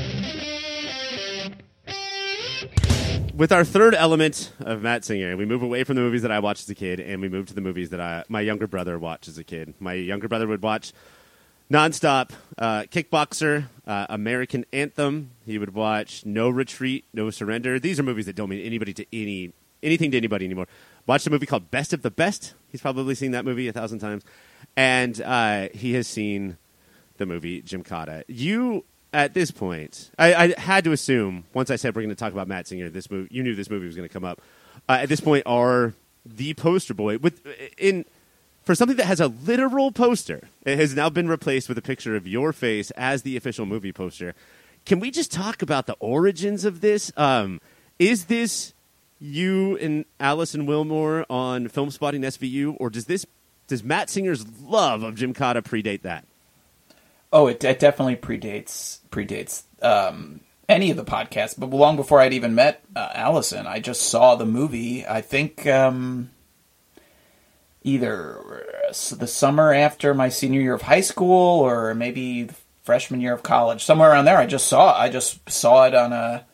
[3.35, 6.39] With our third element of Matt Singer, we move away from the movies that I
[6.39, 8.97] watched as a kid, and we move to the movies that I, my younger brother
[8.99, 9.75] watched as a kid.
[9.81, 10.93] My younger brother would watch
[11.69, 15.31] nonstop uh, Kickboxer, uh, American Anthem.
[15.45, 17.81] He would watch No Retreat, No Surrender.
[17.81, 20.69] These are movies that don't mean anybody to any anything to anybody anymore.
[21.07, 22.55] Watched a movie called Best of the Best.
[22.71, 24.23] He's probably seen that movie a thousand times,
[24.77, 26.57] and uh, he has seen
[27.19, 28.25] the movie Gymkata.
[28.27, 32.17] You at this point, I, I had to assume once I said we're going to
[32.17, 34.43] talk about Matt Singer, this movie, you knew this movie was going to come up.
[34.89, 35.95] Uh, at this point, are
[36.27, 37.47] the poster boy with
[37.79, 38.05] in
[38.65, 42.17] for something that has a literal poster, it has now been replaced with a picture
[42.17, 44.35] of your face as the official movie poster.
[44.85, 47.13] Can we just talk about the origins of this?
[47.17, 47.61] Um,
[47.99, 48.74] is this
[49.25, 53.25] you and Alison Willmore on Film Spotting SVU, or does this
[53.67, 56.27] does Matt Singer's love of Gymkata predate that?
[57.33, 62.35] Oh, it, it definitely predates predates um, any of the podcasts, but long before I'd
[62.35, 65.07] even met uh, Allison, I just saw the movie.
[65.07, 66.31] I think um,
[67.83, 72.51] either the summer after my senior year of high school, or maybe
[72.83, 74.37] freshman year of college, somewhere around there.
[74.37, 76.45] I just saw I just saw it on a.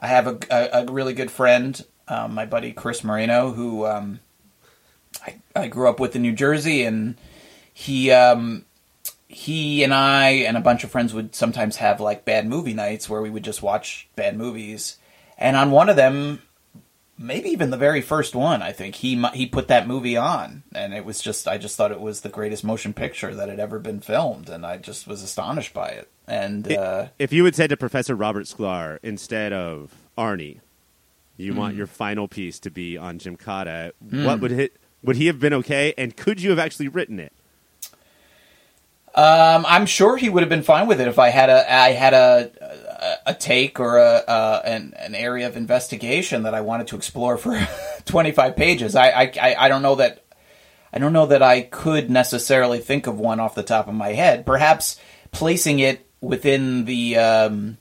[0.00, 4.20] I have a, a, a really good friend, um, my buddy Chris Moreno, who um,
[5.26, 7.16] I, I grew up with in New Jersey, and
[7.72, 8.64] he um,
[9.28, 13.08] he and I and a bunch of friends would sometimes have like bad movie nights
[13.08, 14.96] where we would just watch bad movies.
[15.36, 16.42] And on one of them,
[17.18, 20.94] maybe even the very first one, I think he he put that movie on, and
[20.94, 23.78] it was just I just thought it was the greatest motion picture that had ever
[23.78, 26.08] been filmed, and I just was astonished by it.
[26.26, 30.60] And uh, if you had said to Professor Robert Sklar instead of Arnie,
[31.38, 31.56] you mm.
[31.56, 34.26] want your final piece to be on Gymkata, mm.
[34.26, 35.94] what would it would he have been okay?
[35.96, 37.32] And could you have actually written it?
[39.14, 41.92] Um, I'm sure he would have been fine with it if I had a I
[41.92, 42.50] had a
[43.26, 46.96] a, a take or a uh, an, an area of investigation that I wanted to
[46.96, 47.66] explore for
[48.04, 48.94] 25 pages.
[48.94, 50.24] I, I I don't know that
[50.92, 54.12] I don't know that I could necessarily think of one off the top of my
[54.12, 54.44] head.
[54.44, 55.00] Perhaps
[55.32, 57.78] placing it within the um,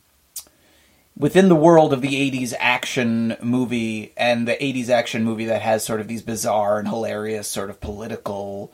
[1.18, 5.84] within the world of the 80s action movie and the 80s action movie that has
[5.84, 8.72] sort of these bizarre and hilarious sort of political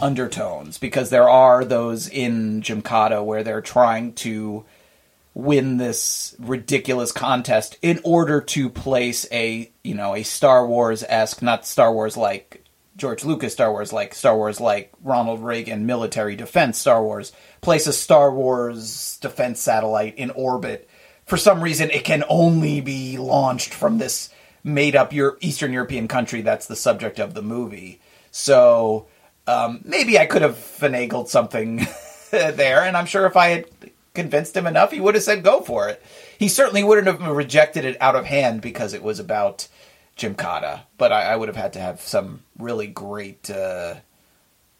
[0.00, 4.64] undertones because there are those in Gymkata where they're trying to
[5.34, 11.42] win this ridiculous contest in order to place a you know a Star Wars esque
[11.42, 12.64] not Star Wars like
[12.96, 17.88] George Lucas Star Wars like Star Wars like Ronald Reagan military defense Star Wars place
[17.88, 20.88] a Star Wars defense satellite in orbit
[21.26, 24.30] for some reason it can only be launched from this
[24.62, 28.00] made up Euro- Eastern European country that's the subject of the movie
[28.30, 29.06] so
[29.46, 31.86] um, maybe I could have finagled something
[32.30, 33.66] there, and I'm sure if I had
[34.14, 36.02] convinced him enough, he would have said go for it.
[36.38, 39.68] He certainly wouldn't have rejected it out of hand because it was about
[40.16, 43.96] Jim Gymkata, but I, I would have had to have some really great uh,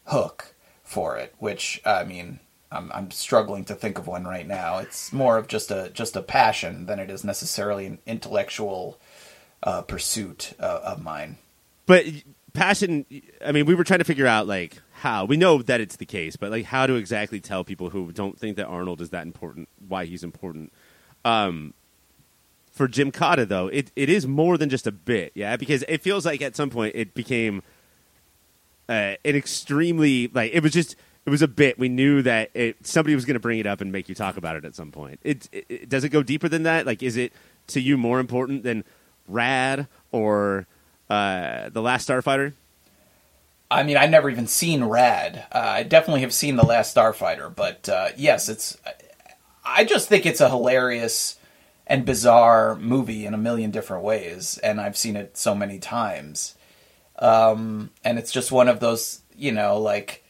[0.05, 2.39] hook for it, which I mean.
[2.75, 4.79] I'm, I'm struggling to think of one right now.
[4.79, 8.99] It's more of just a just a passion than it is necessarily an intellectual
[9.63, 11.37] uh, pursuit uh, of mine.
[11.85, 12.05] But
[12.55, 13.05] passion
[13.45, 16.05] i mean we were trying to figure out like how we know that it's the
[16.05, 19.23] case but like how to exactly tell people who don't think that arnold is that
[19.23, 20.71] important why he's important
[21.25, 21.73] um
[22.71, 26.25] for Gymkata though it, it is more than just a bit yeah because it feels
[26.25, 27.61] like at some point it became
[28.87, 30.95] uh, an extremely like it was just
[31.25, 33.81] it was a bit we knew that it, somebody was going to bring it up
[33.81, 36.23] and make you talk about it at some point it, it, it does it go
[36.23, 37.33] deeper than that like is it
[37.67, 38.83] to you more important than
[39.27, 40.67] rad or
[41.09, 42.53] uh, the Last Starfighter?
[43.69, 45.45] I mean, I've never even seen Rad.
[45.51, 48.77] Uh, I definitely have seen The Last Starfighter, but uh, yes, it's.
[49.63, 51.39] I just think it's a hilarious
[51.87, 56.55] and bizarre movie in a million different ways, and I've seen it so many times.
[57.17, 60.23] Um, and it's just one of those, you know, like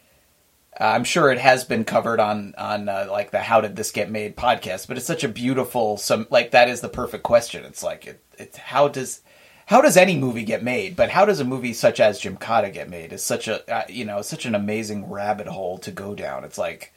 [0.77, 4.11] I'm sure it has been covered on on uh, like the "How Did This Get
[4.11, 7.63] Made" podcast, but it's such a beautiful, some like that is the perfect question.
[7.63, 9.21] It's like it, it's how does
[9.67, 10.95] how does any movie get made?
[10.95, 13.13] But how does a movie such as Gymkata get made?
[13.13, 16.43] Is such a uh, you know such an amazing rabbit hole to go down.
[16.43, 16.93] It's like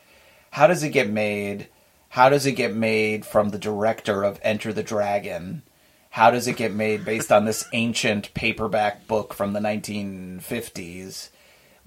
[0.51, 1.69] how does it get made?
[2.11, 5.63] How does it get made from the director of Enter the Dragon?
[6.11, 11.29] How does it get made based on this ancient paperback book from the 1950s,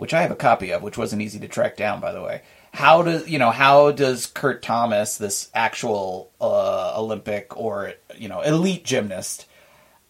[0.01, 2.41] which I have a copy of, which wasn't easy to track down, by the way.
[2.73, 3.51] How does you know?
[3.51, 9.45] How does Kurt Thomas, this actual uh, Olympic or you know elite gymnast,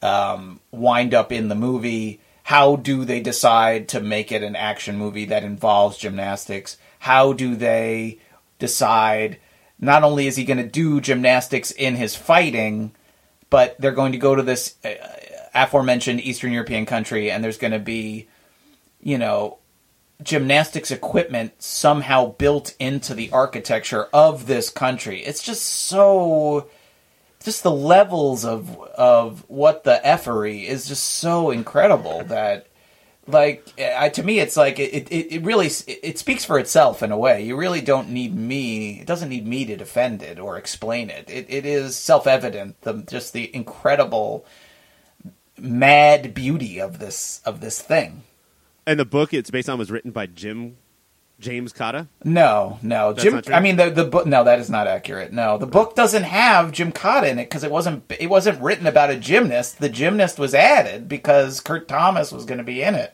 [0.02, 2.22] um, wind up in the movie?
[2.44, 6.78] How do they decide to make it an action movie that involves gymnastics?
[7.00, 8.20] How do they
[8.60, 9.40] decide
[9.78, 12.92] not only is he going to do gymnastics in his fighting,
[13.50, 14.92] but they're going to go to this uh,
[15.54, 18.30] aforementioned Eastern European country and there's going to be,
[19.02, 19.58] you know,
[20.24, 25.22] gymnastics equipment somehow built into the architecture of this country.
[25.24, 26.70] It's just so
[27.44, 32.68] just the levels of of what the effery is just so incredible that
[33.28, 37.02] like I, to me it's like it, it, it really it, it speaks for itself
[37.02, 37.44] in a way.
[37.44, 41.30] You really don't need me it doesn't need me to defend it or explain it.
[41.30, 44.46] It, it is self-evident the just the incredible
[45.58, 48.24] mad beauty of this of this thing
[48.86, 50.78] and the book it's based on was written by Jim
[51.42, 52.08] James Cotta.
[52.24, 53.42] No, no, That's Jim.
[53.54, 54.28] I mean, the the book.
[54.28, 55.34] No, that is not accurate.
[55.34, 58.04] No, the book doesn't have Jim Cotta in it because it wasn't.
[58.20, 59.80] It wasn't written about a gymnast.
[59.80, 63.14] The gymnast was added because Kurt Thomas was going to be in it.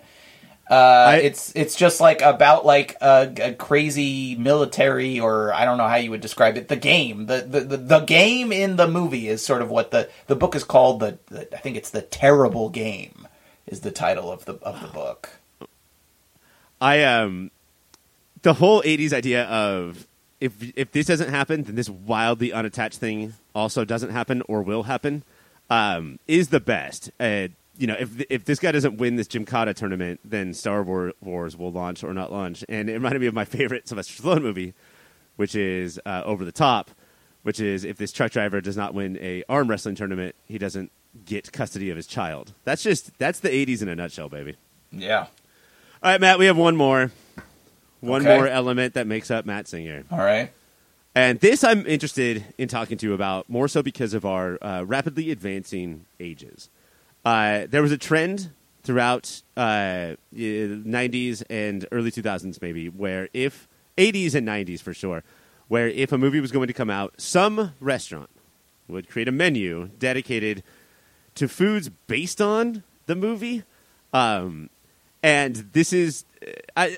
[0.69, 5.87] Uh, it's it's just like about like a, a crazy military or I don't know
[5.87, 6.67] how you would describe it.
[6.67, 10.09] The game, the, the the the game in the movie is sort of what the
[10.27, 10.99] the book is called.
[10.99, 13.29] The, the I think it's the terrible game
[13.65, 15.29] is the title of the of the book.
[16.79, 17.51] I um
[18.41, 20.07] the whole '80s idea of
[20.39, 24.83] if if this doesn't happen, then this wildly unattached thing also doesn't happen or will
[24.83, 25.23] happen
[25.69, 27.11] um, is the best.
[27.19, 27.47] Uh,
[27.77, 31.55] you know, if if this guy doesn't win this Gymkata tournament, then Star War- Wars
[31.57, 32.63] will launch or not launch.
[32.69, 34.73] And it reminded me of my favorite Sylvester Stallone movie,
[35.35, 36.91] which is uh, Over the Top,
[37.43, 40.91] which is if this truck driver does not win a arm wrestling tournament, he doesn't
[41.25, 42.53] get custody of his child.
[42.63, 44.55] That's just that's the '80s in a nutshell, baby.
[44.91, 45.27] Yeah.
[46.03, 47.11] All right, Matt, we have one more.
[48.01, 48.35] One Okay.
[48.35, 50.03] more element that makes up Matt Singer.
[50.11, 50.51] All right.
[51.15, 54.83] And this I'm interested in talking to you about more so because of our uh,
[54.85, 56.69] rapidly advancing ages.
[57.25, 58.51] Uh, there was a trend
[58.83, 63.67] throughout uh, 90s and early 2000s, maybe, where if
[63.97, 65.23] 80s and 90s for sure,
[65.67, 68.29] where if a movie was going to come out, some restaurant
[68.87, 70.61] would create a menu dedicated
[71.33, 73.63] to foods based on the movie.
[74.13, 74.69] Um,
[75.23, 76.97] and this is, uh, I,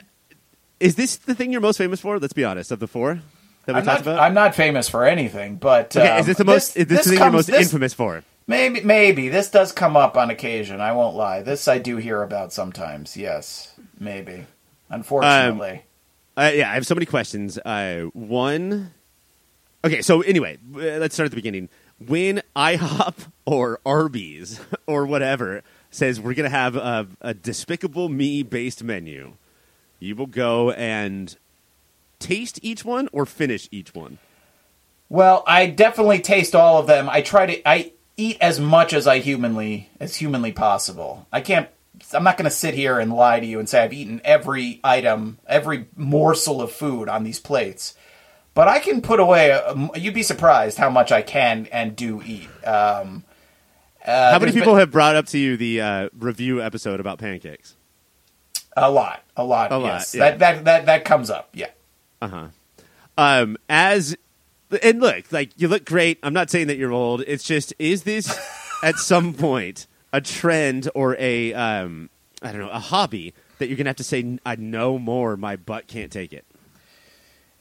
[0.80, 2.20] is this the thing you're most famous for?
[2.20, 3.20] Let's be honest, of the four
[3.66, 4.20] that we I'm talked not, about.
[4.24, 6.74] I'm not famous for anything, but Okay, um, is this the most?
[6.74, 8.24] This, is this, the thing comes- you're most this- infamous for?
[8.48, 10.82] Maybe, maybe this does come up on occasion.
[10.82, 11.44] I won't lie.
[11.44, 13.16] This I do hear about sometimes.
[13.16, 14.46] Yes, maybe.
[14.90, 15.84] Unfortunately,
[16.36, 17.60] Uh, yeah, I have so many questions.
[17.60, 18.92] Uh, one,
[19.86, 21.70] okay, so anyway, uh, let's start at the beginning.
[22.00, 25.62] When IHOP or Arby's or whatever
[25.92, 29.34] says we're going to have a, a Despicable Me based menu,
[30.00, 31.36] you will go and
[32.20, 34.18] taste each one or finish each one.
[35.10, 37.10] well, I definitely taste all of them.
[37.10, 37.70] I try to.
[37.70, 41.26] I eat as much as I humanly as humanly possible.
[41.32, 41.70] I can't.
[42.14, 44.80] I'm not going to sit here and lie to you and say I've eaten every
[44.84, 47.96] item, every morsel of food on these plates.
[48.54, 49.50] But I can put away.
[49.50, 52.50] A, you'd be surprised how much I can and do eat.
[52.66, 53.24] Um,
[54.10, 57.20] uh, How many people been- have brought up to you the uh, review episode about
[57.20, 57.76] pancakes?
[58.78, 60.16] A lot, a lot, A lot, yes.
[60.16, 60.20] yeah.
[60.32, 61.70] That that that that comes up, yeah.
[62.22, 62.48] Uh huh.
[63.18, 64.16] Um, as
[64.84, 66.20] and look, like you look great.
[66.24, 67.22] I'm not saying that you're old.
[67.28, 68.38] It's just is this
[68.84, 72.10] at some point a trend or a um,
[72.42, 75.36] I don't know a hobby that you're gonna have to say I know more.
[75.36, 76.46] My butt can't take it.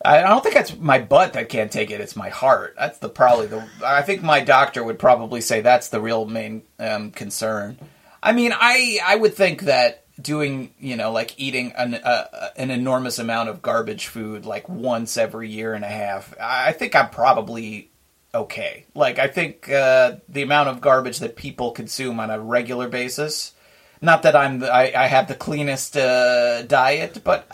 [0.05, 2.01] I don't think it's my butt that can't take it.
[2.01, 2.75] It's my heart.
[2.79, 3.67] That's the probably the.
[3.85, 7.79] I think my doctor would probably say that's the real main um, concern.
[8.23, 12.71] I mean, I I would think that doing you know like eating an uh, an
[12.71, 16.33] enormous amount of garbage food like once every year and a half.
[16.41, 17.91] I I think I'm probably
[18.33, 18.87] okay.
[18.95, 23.53] Like I think uh, the amount of garbage that people consume on a regular basis.
[24.01, 27.51] Not that I'm the, I, I have the cleanest uh, diet, but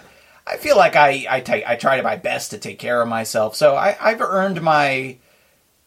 [0.47, 3.09] I feel like I I take I try to my best to take care of
[3.09, 3.57] myself.
[3.57, 5.17] So I, I've earned my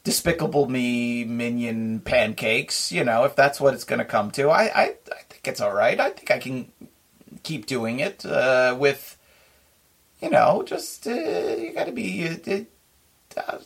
[0.03, 2.91] despicable me minion pancakes.
[2.91, 5.61] You know, if that's what it's going to come to, I, I I think it's
[5.61, 5.99] all right.
[5.99, 6.71] I think I can
[7.43, 9.17] keep doing it uh, with,
[10.21, 12.27] you know, just uh, you got to be.
[12.27, 12.61] Uh,
[13.39, 13.59] uh,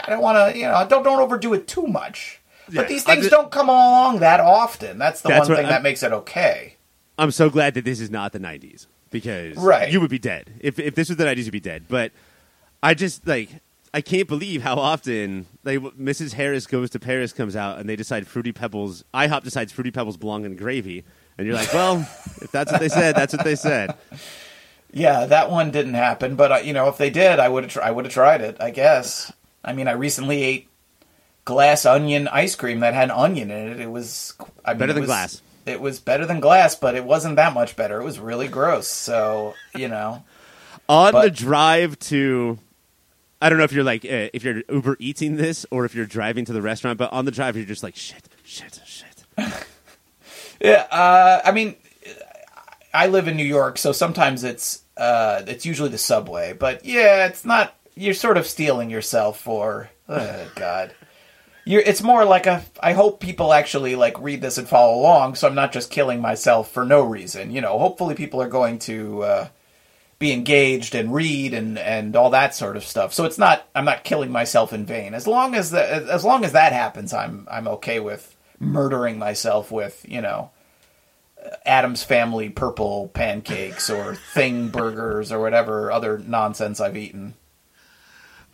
[0.00, 2.40] I don't want to, you know, don't don't overdo it too much.
[2.68, 4.98] Yeah, But these things ju- don't come along that often.
[4.98, 6.76] That's the That's one thing I'm- that makes it okay.
[7.18, 9.92] I'm so glad that this is not the 90s because Right.
[9.92, 11.44] you would be dead if if this was the 90s.
[11.44, 11.84] You'd be dead.
[11.88, 12.10] But
[12.82, 13.50] I just like.
[13.94, 16.32] I can't believe how often like Mrs.
[16.32, 19.04] Harris goes to Paris comes out and they decide fruity pebbles.
[19.12, 21.04] IHOP decides fruity pebbles belong in gravy,
[21.36, 21.98] and you're like, well,
[22.40, 23.94] if that's what they said, that's what they said.
[24.94, 27.72] Yeah, that one didn't happen, but uh, you know, if they did, I would have.
[27.72, 28.56] Tr- I would have tried it.
[28.60, 29.30] I guess.
[29.62, 30.68] I mean, I recently ate
[31.44, 33.80] glass onion ice cream that had an onion in it.
[33.80, 34.32] It was
[34.64, 35.42] I mean, Better than was- glass.
[35.66, 38.00] It was better than glass, but it wasn't that much better.
[38.00, 38.88] It was really gross.
[38.88, 40.24] So you know,
[40.88, 42.58] on But- the drive to
[43.40, 46.06] i don't know if you're like uh, if you're uber eating this or if you're
[46.06, 49.24] driving to the restaurant but on the drive you're just like shit shit shit
[50.60, 50.86] yeah.
[50.90, 51.74] Uh, I mean,
[52.94, 56.52] I live in New York, so sometimes it's uh, it's usually the subway.
[56.52, 57.74] But yeah, it's not.
[57.94, 59.90] You're sort of stealing yourself for.
[60.08, 60.94] Oh God.
[61.64, 62.64] You're, it's more like a.
[62.80, 66.20] I hope people actually like read this and follow along, so I'm not just killing
[66.20, 67.52] myself for no reason.
[67.52, 69.48] You know, hopefully people are going to uh,
[70.18, 73.14] be engaged and read and and all that sort of stuff.
[73.14, 73.68] So it's not.
[73.76, 75.14] I'm not killing myself in vain.
[75.14, 79.70] As long as the, as long as that happens, I'm I'm okay with murdering myself
[79.70, 80.50] with you know.
[81.66, 87.34] Addams Family purple pancakes or Thing burgers or whatever other nonsense I've eaten.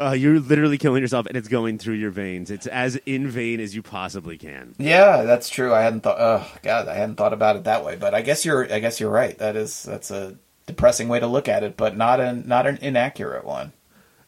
[0.01, 2.51] Uh, you're literally killing yourself, and it's going through your veins.
[2.51, 4.75] It's as in vain as you possibly can.
[4.79, 5.75] Yeah, that's true.
[5.75, 6.19] I hadn't thought.
[6.21, 7.97] Oh God, I hadn't thought about it that way.
[7.97, 8.73] But I guess you're.
[8.73, 9.37] I guess you're right.
[9.39, 9.83] That is.
[9.83, 10.37] That's a
[10.67, 13.73] depressing way to look at it, but not an not an inaccurate one.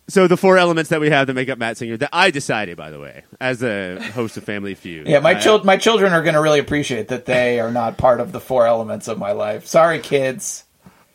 [0.08, 2.76] So the four elements that we have that make up Matt Singer that I decided,
[2.76, 5.06] by the way, as a host of Family Feud.
[5.06, 7.96] Yeah, my I- child, my children are going to really appreciate that they are not
[7.96, 9.66] part of the four elements of my life.
[9.66, 10.64] Sorry, kids.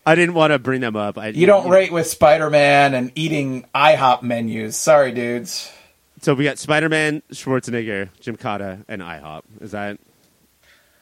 [0.05, 1.17] I didn't want to bring them up.
[1.17, 4.77] I, You don't rate with Spider Man and eating IHOP menus.
[4.77, 5.71] Sorry, dudes.
[6.21, 9.41] So we got Spider Man, Schwarzenegger, Gymkata, and IHOP.
[9.61, 9.99] Is that?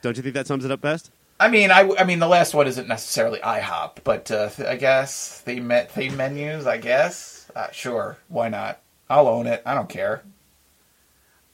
[0.01, 1.11] Don't you think that sums it up best?
[1.39, 5.41] I mean, I, I mean, the last one isn't necessarily IHOP, but uh, I guess
[5.41, 6.65] theme theme menus.
[6.65, 8.79] I guess uh, sure, why not?
[9.09, 9.61] I'll own it.
[9.65, 10.23] I don't care.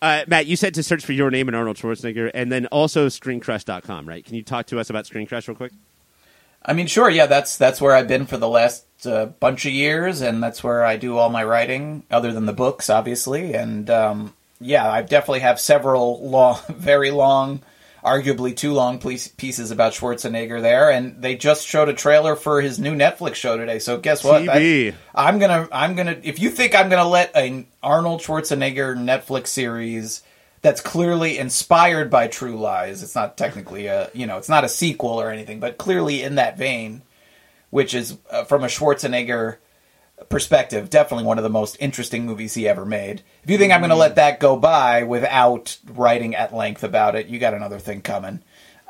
[0.02, 3.08] Uh, Matt, you said to search for your name and Arnold Schwarzenegger, and then also
[3.08, 4.24] ScreenCrush.com, right?
[4.24, 5.74] Can you talk to us about Screen Crush real quick?
[6.64, 9.72] I mean, sure, yeah, that's that's where I've been for the last uh, bunch of
[9.72, 13.54] years, and that's where I do all my writing, other than the books, obviously.
[13.54, 17.62] And um, yeah, I definitely have several long, very long,
[18.04, 20.92] arguably too long pieces about Schwarzenegger there.
[20.92, 23.80] And they just showed a trailer for his new Netflix show today.
[23.80, 24.44] So guess what?
[24.44, 24.94] TV.
[25.16, 26.18] I, am gonna, I'm gonna.
[26.22, 30.24] If you think I'm gonna let an Arnold Schwarzenegger Netflix series
[30.62, 33.04] that's clearly inspired by True Lies.
[33.04, 36.36] It's not technically a, you know, it's not a sequel or anything, but clearly in
[36.36, 37.02] that vein,
[37.70, 39.58] which is uh, from a Schwarzenegger
[40.28, 43.22] perspective, definitely one of the most interesting movies he ever made.
[43.44, 47.16] If you think I'm going to let that go by without writing at length about
[47.16, 48.42] it, you got another thing coming.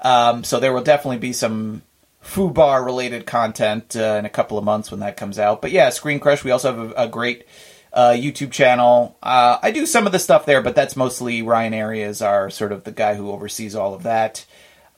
[0.02, 1.84] Um, so there will definitely be some
[2.24, 5.62] FUBAR related content uh, in a couple of months when that comes out.
[5.62, 6.44] But yeah, Screen Crush.
[6.44, 7.46] We also have a, a great
[7.94, 9.18] uh, YouTube channel.
[9.22, 12.72] Uh, I do some of the stuff there, but that's mostly Ryan Arey, are sort
[12.72, 14.46] of the guy who oversees all of that.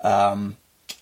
[0.02, 0.58] Um,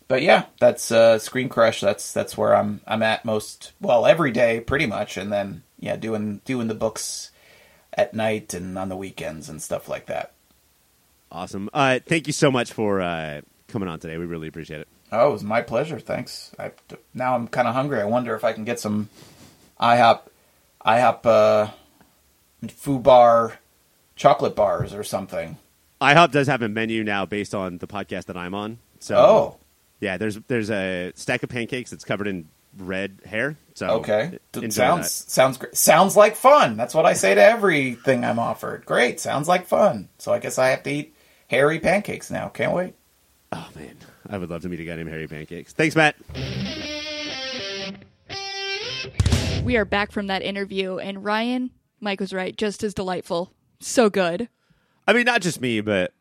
[0.07, 1.81] but yeah, that's uh, Screen Crush.
[1.81, 5.95] That's that's where I'm I'm at most well every day pretty much, and then yeah,
[5.95, 7.31] doing doing the books
[7.93, 10.33] at night and on the weekends and stuff like that.
[11.31, 11.69] Awesome.
[11.73, 14.17] Uh, thank you so much for uh, coming on today.
[14.17, 14.87] We really appreciate it.
[15.11, 15.99] Oh, it was my pleasure.
[15.99, 16.51] Thanks.
[16.57, 16.71] I,
[17.13, 18.01] now I'm kind of hungry.
[18.01, 19.09] I wonder if I can get some
[19.79, 20.21] IHOP,
[20.85, 21.71] IHOP,
[22.63, 23.53] uh, FUBAR
[24.15, 25.57] chocolate bars or something.
[26.01, 28.77] IHOP does have a menu now based on the podcast that I'm on.
[28.99, 29.57] So, Oh,
[29.99, 32.47] yeah, there's there's a stack of pancakes that's covered in
[32.77, 33.57] red hair.
[33.73, 34.37] So, okay.
[34.55, 35.31] enjoy sounds that.
[35.31, 35.75] sounds great.
[35.75, 36.77] Sounds like fun.
[36.77, 38.85] That's what I say to everything I'm offered.
[38.85, 39.19] Great.
[39.19, 40.07] Sounds like fun.
[40.17, 41.15] So I guess I have to eat
[41.47, 42.47] hairy pancakes now.
[42.49, 42.93] Can't wait.
[43.51, 43.95] Oh man,
[44.29, 45.73] I would love to meet a guy named Harry Pancakes.
[45.73, 46.15] Thanks, Matt.
[49.63, 51.71] We are back from that interview, and Ryan,
[52.01, 53.51] Mike was right, just as delightful.
[53.79, 54.49] So good.
[55.07, 56.13] I mean, not just me, but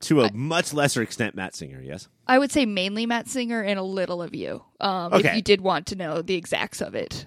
[0.00, 1.80] to a much lesser extent, Matt Singer.
[1.82, 2.08] Yes.
[2.26, 5.60] I would say mainly Matt Singer and a little of you, um, if you did
[5.60, 7.26] want to know the exacts of it.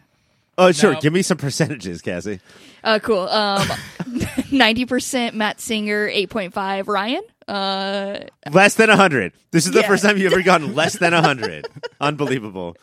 [0.58, 0.94] Oh, sure.
[0.94, 1.00] No.
[1.00, 2.42] Give me some percentages, Cassie.
[2.84, 3.30] Uh, cool.
[3.30, 3.66] Um,
[4.50, 7.22] 90% Matt Singer, 8.5 Ryan.
[7.48, 8.20] Uh,
[8.52, 9.34] Less than hundred.
[9.52, 9.88] This is the Yeah.
[9.88, 11.66] first time you've ever gotten less than hundred.
[12.00, 12.76] Unbelievable.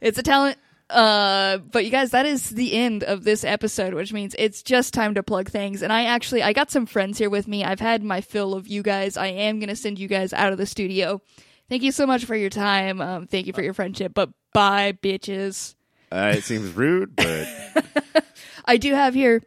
[0.00, 0.56] it's a talent.
[0.90, 4.94] Uh, but you guys, that is the end of this episode, which means it's just
[4.94, 5.82] time to plug things.
[5.82, 7.64] And I actually, I got some friends here with me.
[7.64, 9.16] I've had my fill of you guys.
[9.16, 11.20] I am going to send you guys out of the studio.
[11.68, 13.00] Thank you so much for your time.
[13.02, 15.74] Um, thank you for your friendship, but bye, bitches.
[16.10, 17.46] Uh, it seems rude, but
[18.64, 19.42] I do have here,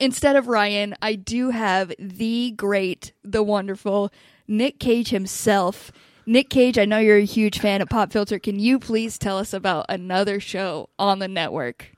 [0.00, 4.10] instead of Ryan, I do have the great, the wonderful
[4.48, 5.92] Nick Cage himself.
[6.26, 8.38] Nick Cage, I know you're a huge fan of Pop Filter.
[8.38, 11.92] Can you please tell us about another show on the network?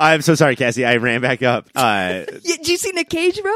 [0.00, 0.84] I'm so sorry, Cassie.
[0.84, 1.68] I ran back up.
[1.74, 3.52] Uh, Did you see Nick Cage, bro?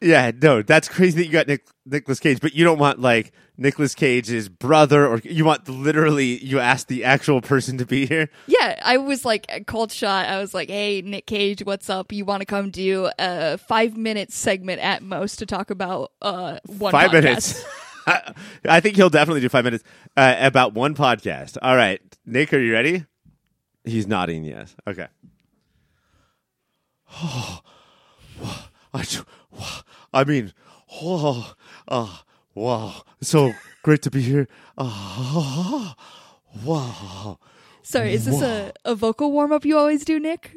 [0.00, 3.32] yeah, no, that's crazy that you got Nick Nicholas Cage, but you don't want like
[3.56, 8.28] Nicholas Cage's brother, or you want literally you asked the actual person to be here.
[8.48, 10.26] Yeah, I was like a cold shot.
[10.26, 12.12] I was like, "Hey, Nick Cage, what's up?
[12.12, 16.58] You want to come do a five minute segment at most to talk about uh
[16.66, 17.64] one five podcast?" minutes.
[18.10, 18.34] I,
[18.64, 19.84] I think he'll definitely do five minutes
[20.16, 21.56] uh, about one podcast.
[21.62, 23.06] All right, Nick, are you ready?
[23.84, 24.74] He's nodding yes.
[24.86, 25.06] Okay.
[28.92, 29.04] I,
[30.12, 30.52] I mean,
[31.00, 31.54] oh,
[31.88, 32.16] uh,
[32.54, 33.52] wow, so
[33.82, 34.48] great to be here.
[34.76, 35.94] Uh,
[36.64, 37.38] wow.
[37.82, 40.54] Sorry, is this a, a vocal warm up you always do, Nick?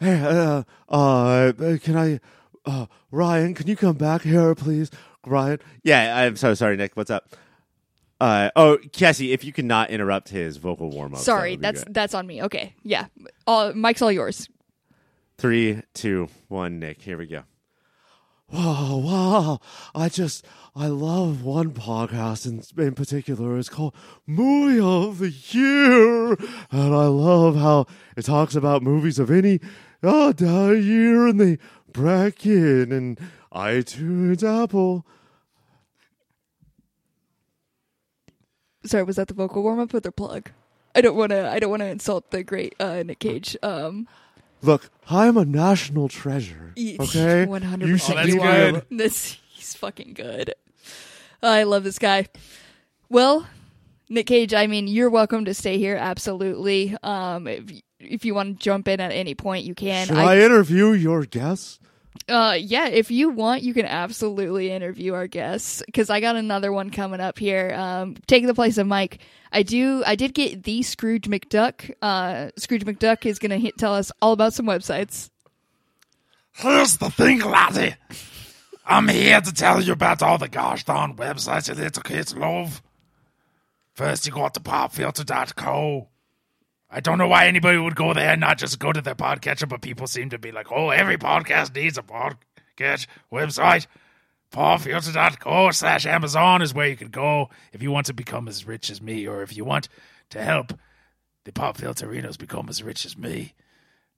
[0.00, 2.20] Hey, uh, uh, can I,
[2.64, 4.90] uh, Ryan, can you come back here, please?
[5.26, 5.60] Ryan?
[5.82, 6.96] Yeah, I'm so sorry, Nick.
[6.96, 7.34] What's up?
[8.20, 11.20] Uh, oh, Cassie, if you cannot interrupt his vocal warm up.
[11.20, 12.42] Sorry, that's that's on me.
[12.42, 13.06] Okay, yeah,
[13.46, 14.48] all, Mike's all yours.
[15.36, 17.02] Three, two, one, Nick.
[17.02, 17.42] Here we go.
[18.52, 19.60] wow, wow.
[19.94, 20.46] I just,
[20.76, 23.58] I love one podcast in, in particular.
[23.58, 23.94] It's called
[24.26, 26.34] Movie of the Year.
[26.70, 29.60] And I love how it talks about movies of any
[30.02, 31.58] uh, year and they
[31.92, 33.18] bracket and
[33.52, 35.04] iTunes, Apple.
[38.84, 40.50] Sorry, was that the vocal warm up or the plug?
[40.94, 41.48] I don't want to.
[41.50, 43.56] I don't want to insult the great uh, Nick Cage.
[43.62, 44.06] Um,
[44.62, 46.72] Look, I'm a national treasure.
[46.78, 47.86] Okay, 100%.
[47.86, 48.86] You should Oh, that's be good.
[48.90, 50.54] this he's fucking good.
[51.42, 52.26] I love this guy.
[53.10, 53.46] Well,
[54.08, 54.54] Nick Cage.
[54.54, 55.96] I mean, you're welcome to stay here.
[55.96, 56.96] Absolutely.
[57.02, 57.64] Um, if
[58.00, 60.06] if you want to jump in at any point, you can.
[60.06, 61.78] Should I, interview your guests?
[62.28, 66.72] Uh, yeah, if you want, you can absolutely interview our guests because I got another
[66.72, 67.74] one coming up here.
[67.76, 69.18] Um, taking the place of Mike.
[69.52, 70.02] I do.
[70.06, 71.92] I did get the Scrooge McDuck.
[72.00, 75.28] Uh, Scrooge McDuck is gonna hit, tell us all about some websites.
[76.52, 77.96] Here's the thing, laddie.
[78.86, 82.82] I'm here to tell you about all the gosh darn websites you little kids love.
[83.94, 86.08] First, you got the popfilter.co.
[86.96, 89.68] I don't know why anybody would go there and not just go to their podcatcher,
[89.68, 93.88] but people seem to be like, oh, every podcast needs a podcast website.
[94.52, 98.90] Popfilter.co slash Amazon is where you can go if you want to become as rich
[98.90, 99.88] as me, or if you want
[100.30, 100.72] to help
[101.44, 103.54] the Pop Filterinos become as rich as me.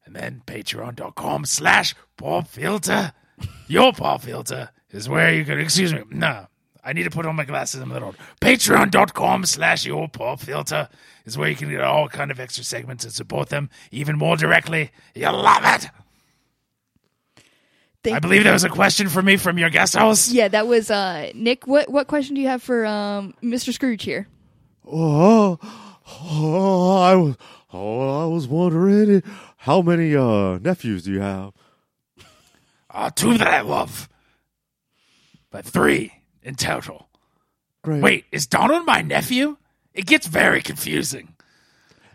[0.04, 3.14] And then patreon.com slash pop filter.
[3.68, 6.46] Your pop filter is where you can, excuse me, no,
[6.86, 8.14] I need to put on my glasses in the middle.
[8.40, 10.88] Patreon.com slash your pop filter
[11.24, 14.36] is where you can get all kind of extra segments and support them even more
[14.36, 14.92] directly.
[15.12, 15.88] You'll love it.
[18.04, 20.30] Thank I believe there was a question for me from your guest house.
[20.30, 21.66] Yeah, that was uh, Nick.
[21.66, 23.72] What what question do you have for um, Mr.
[23.72, 24.28] Scrooge here?
[24.86, 25.58] Oh,
[26.22, 27.36] oh, I was,
[27.72, 29.24] oh, I was wondering
[29.56, 31.52] how many uh nephews do you have?
[32.88, 34.08] Uh, two that I love.
[35.50, 36.15] But three
[36.46, 37.08] in total.
[37.82, 38.02] Great.
[38.02, 39.56] Wait, is Donald my nephew?
[39.92, 41.34] It gets very confusing.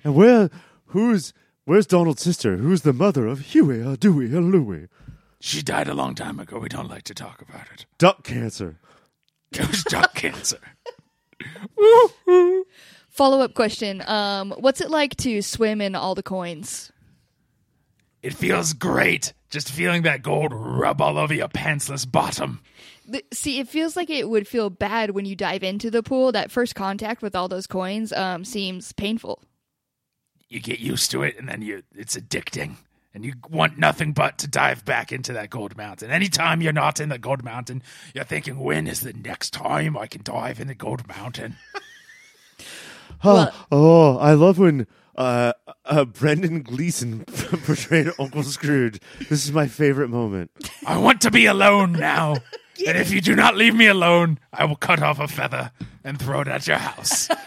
[0.03, 0.49] and where?
[0.87, 1.33] Who's?
[1.65, 2.57] Where's Donald's sister?
[2.57, 4.87] Who's the mother of Huey, uh, Dewey, and Louie?
[5.39, 6.59] She died a long time ago.
[6.59, 7.85] We don't like to talk about it.
[7.97, 8.77] Duck cancer.
[9.53, 10.59] It was duck cancer.
[13.09, 14.01] Follow up question.
[14.07, 16.89] Um, what's it like to swim in all the coins?
[18.23, 22.61] It feels great just feeling that gold rub all over your pantsless bottom.
[23.11, 26.31] The, see, it feels like it would feel bad when you dive into the pool.
[26.31, 29.43] That first contact with all those coins um, seems painful.
[30.47, 32.75] You get used to it, and then you it's addicting.
[33.13, 36.09] And you want nothing but to dive back into that gold mountain.
[36.11, 37.83] Anytime you're not in the gold mountain,
[38.15, 41.57] you're thinking, when is the next time I can dive in the gold mountain?
[43.23, 45.53] Oh, Well- oh, I love when uh,
[45.85, 48.99] uh, Brendan Gleeson portrayed Uncle Scrooge.
[49.29, 50.49] This is my favorite moment.
[50.87, 52.37] I want to be alone now.
[52.87, 55.71] And if you do not leave me alone, I will cut off a feather
[56.03, 57.29] and throw it at your house.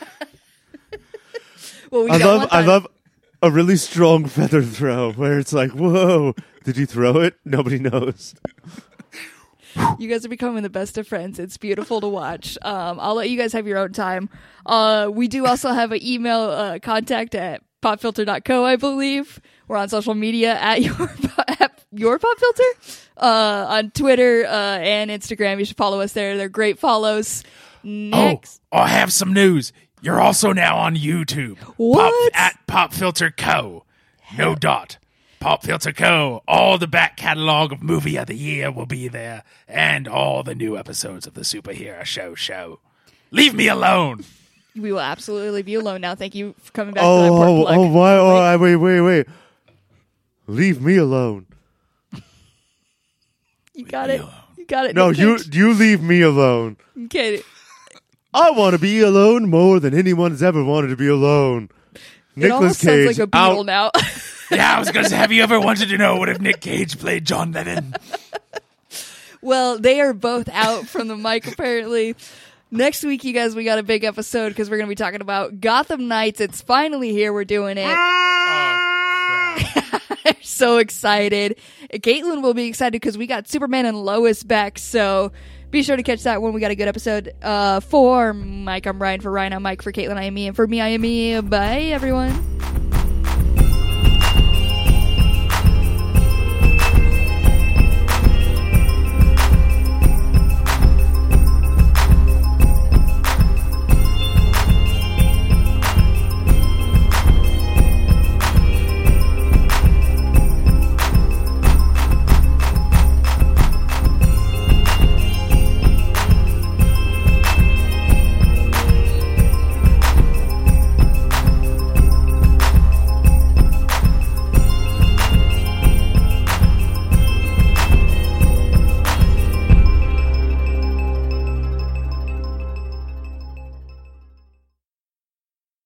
[1.91, 2.89] Well, we I love, I love
[3.41, 7.37] a really strong feather throw where it's like, whoa, did you throw it?
[7.45, 8.35] Nobody knows.
[10.01, 11.39] You guys are becoming the best of friends.
[11.39, 12.59] It's beautiful to watch.
[12.63, 14.29] Um, I'll let you guys have your own time.
[14.67, 19.41] Uh, we do also have an email uh, contact at popfilter.co, I believe.
[19.69, 21.11] We're on social media at your
[21.95, 25.59] at your popfilter uh, on Twitter uh, and Instagram.
[25.59, 26.37] You should follow us there.
[26.37, 27.45] They're great follows.
[27.83, 29.73] Next, Oh, I have some news.
[30.01, 31.59] You're also now on YouTube.
[31.77, 32.33] What?
[32.33, 33.85] Pop, at Pop Filter Co.
[34.37, 34.99] No dot.
[35.41, 36.43] Pop Filter Co.
[36.49, 40.55] All the back catalog of movie of the year will be there, and all the
[40.55, 42.81] new episodes of the superhero show show.
[43.31, 44.25] Leave me alone.
[44.75, 46.15] we will absolutely leave you alone now.
[46.15, 47.03] Thank you for coming back.
[47.03, 47.79] to Oh, that oh, pork plug.
[47.79, 48.17] oh, why?
[48.17, 49.27] Oh, wait, wait, wait.
[50.47, 51.47] Leave me alone.
[53.75, 54.21] You got it.
[54.57, 54.95] You got it.
[54.95, 55.55] No, Nick you Cage.
[55.57, 56.77] you leave me alone.
[57.07, 57.43] Okay.
[58.33, 61.69] I want to be alone more than anyone's ever wanted to be alone.
[62.37, 63.95] It almost Nicholas sounds like a beetle out.
[63.95, 64.01] now.
[64.51, 66.99] Yeah, I was gonna say, have you ever wanted to know what if Nick Cage
[66.99, 67.95] played John Lennon?
[69.41, 72.15] Well, they are both out from the mic apparently.
[72.71, 75.21] Next week, you guys, we got a big episode because we're going to be talking
[75.23, 76.41] about Gotham Knights.
[76.41, 77.33] It's finally here.
[77.33, 77.87] We're doing it.
[77.87, 78.91] Ah!
[80.45, 81.59] So excited.
[81.93, 84.79] Caitlin will be excited because we got Superman and Lois back.
[84.79, 85.33] So
[85.71, 87.33] be sure to catch that when we got a good episode.
[87.43, 89.21] Uh, for Mike, I'm Ryan.
[89.21, 89.83] For Ryan, I'm Mike.
[89.83, 90.47] For Caitlin, I am me.
[90.47, 91.41] And for me, I am me.
[91.41, 92.84] Bye, everyone.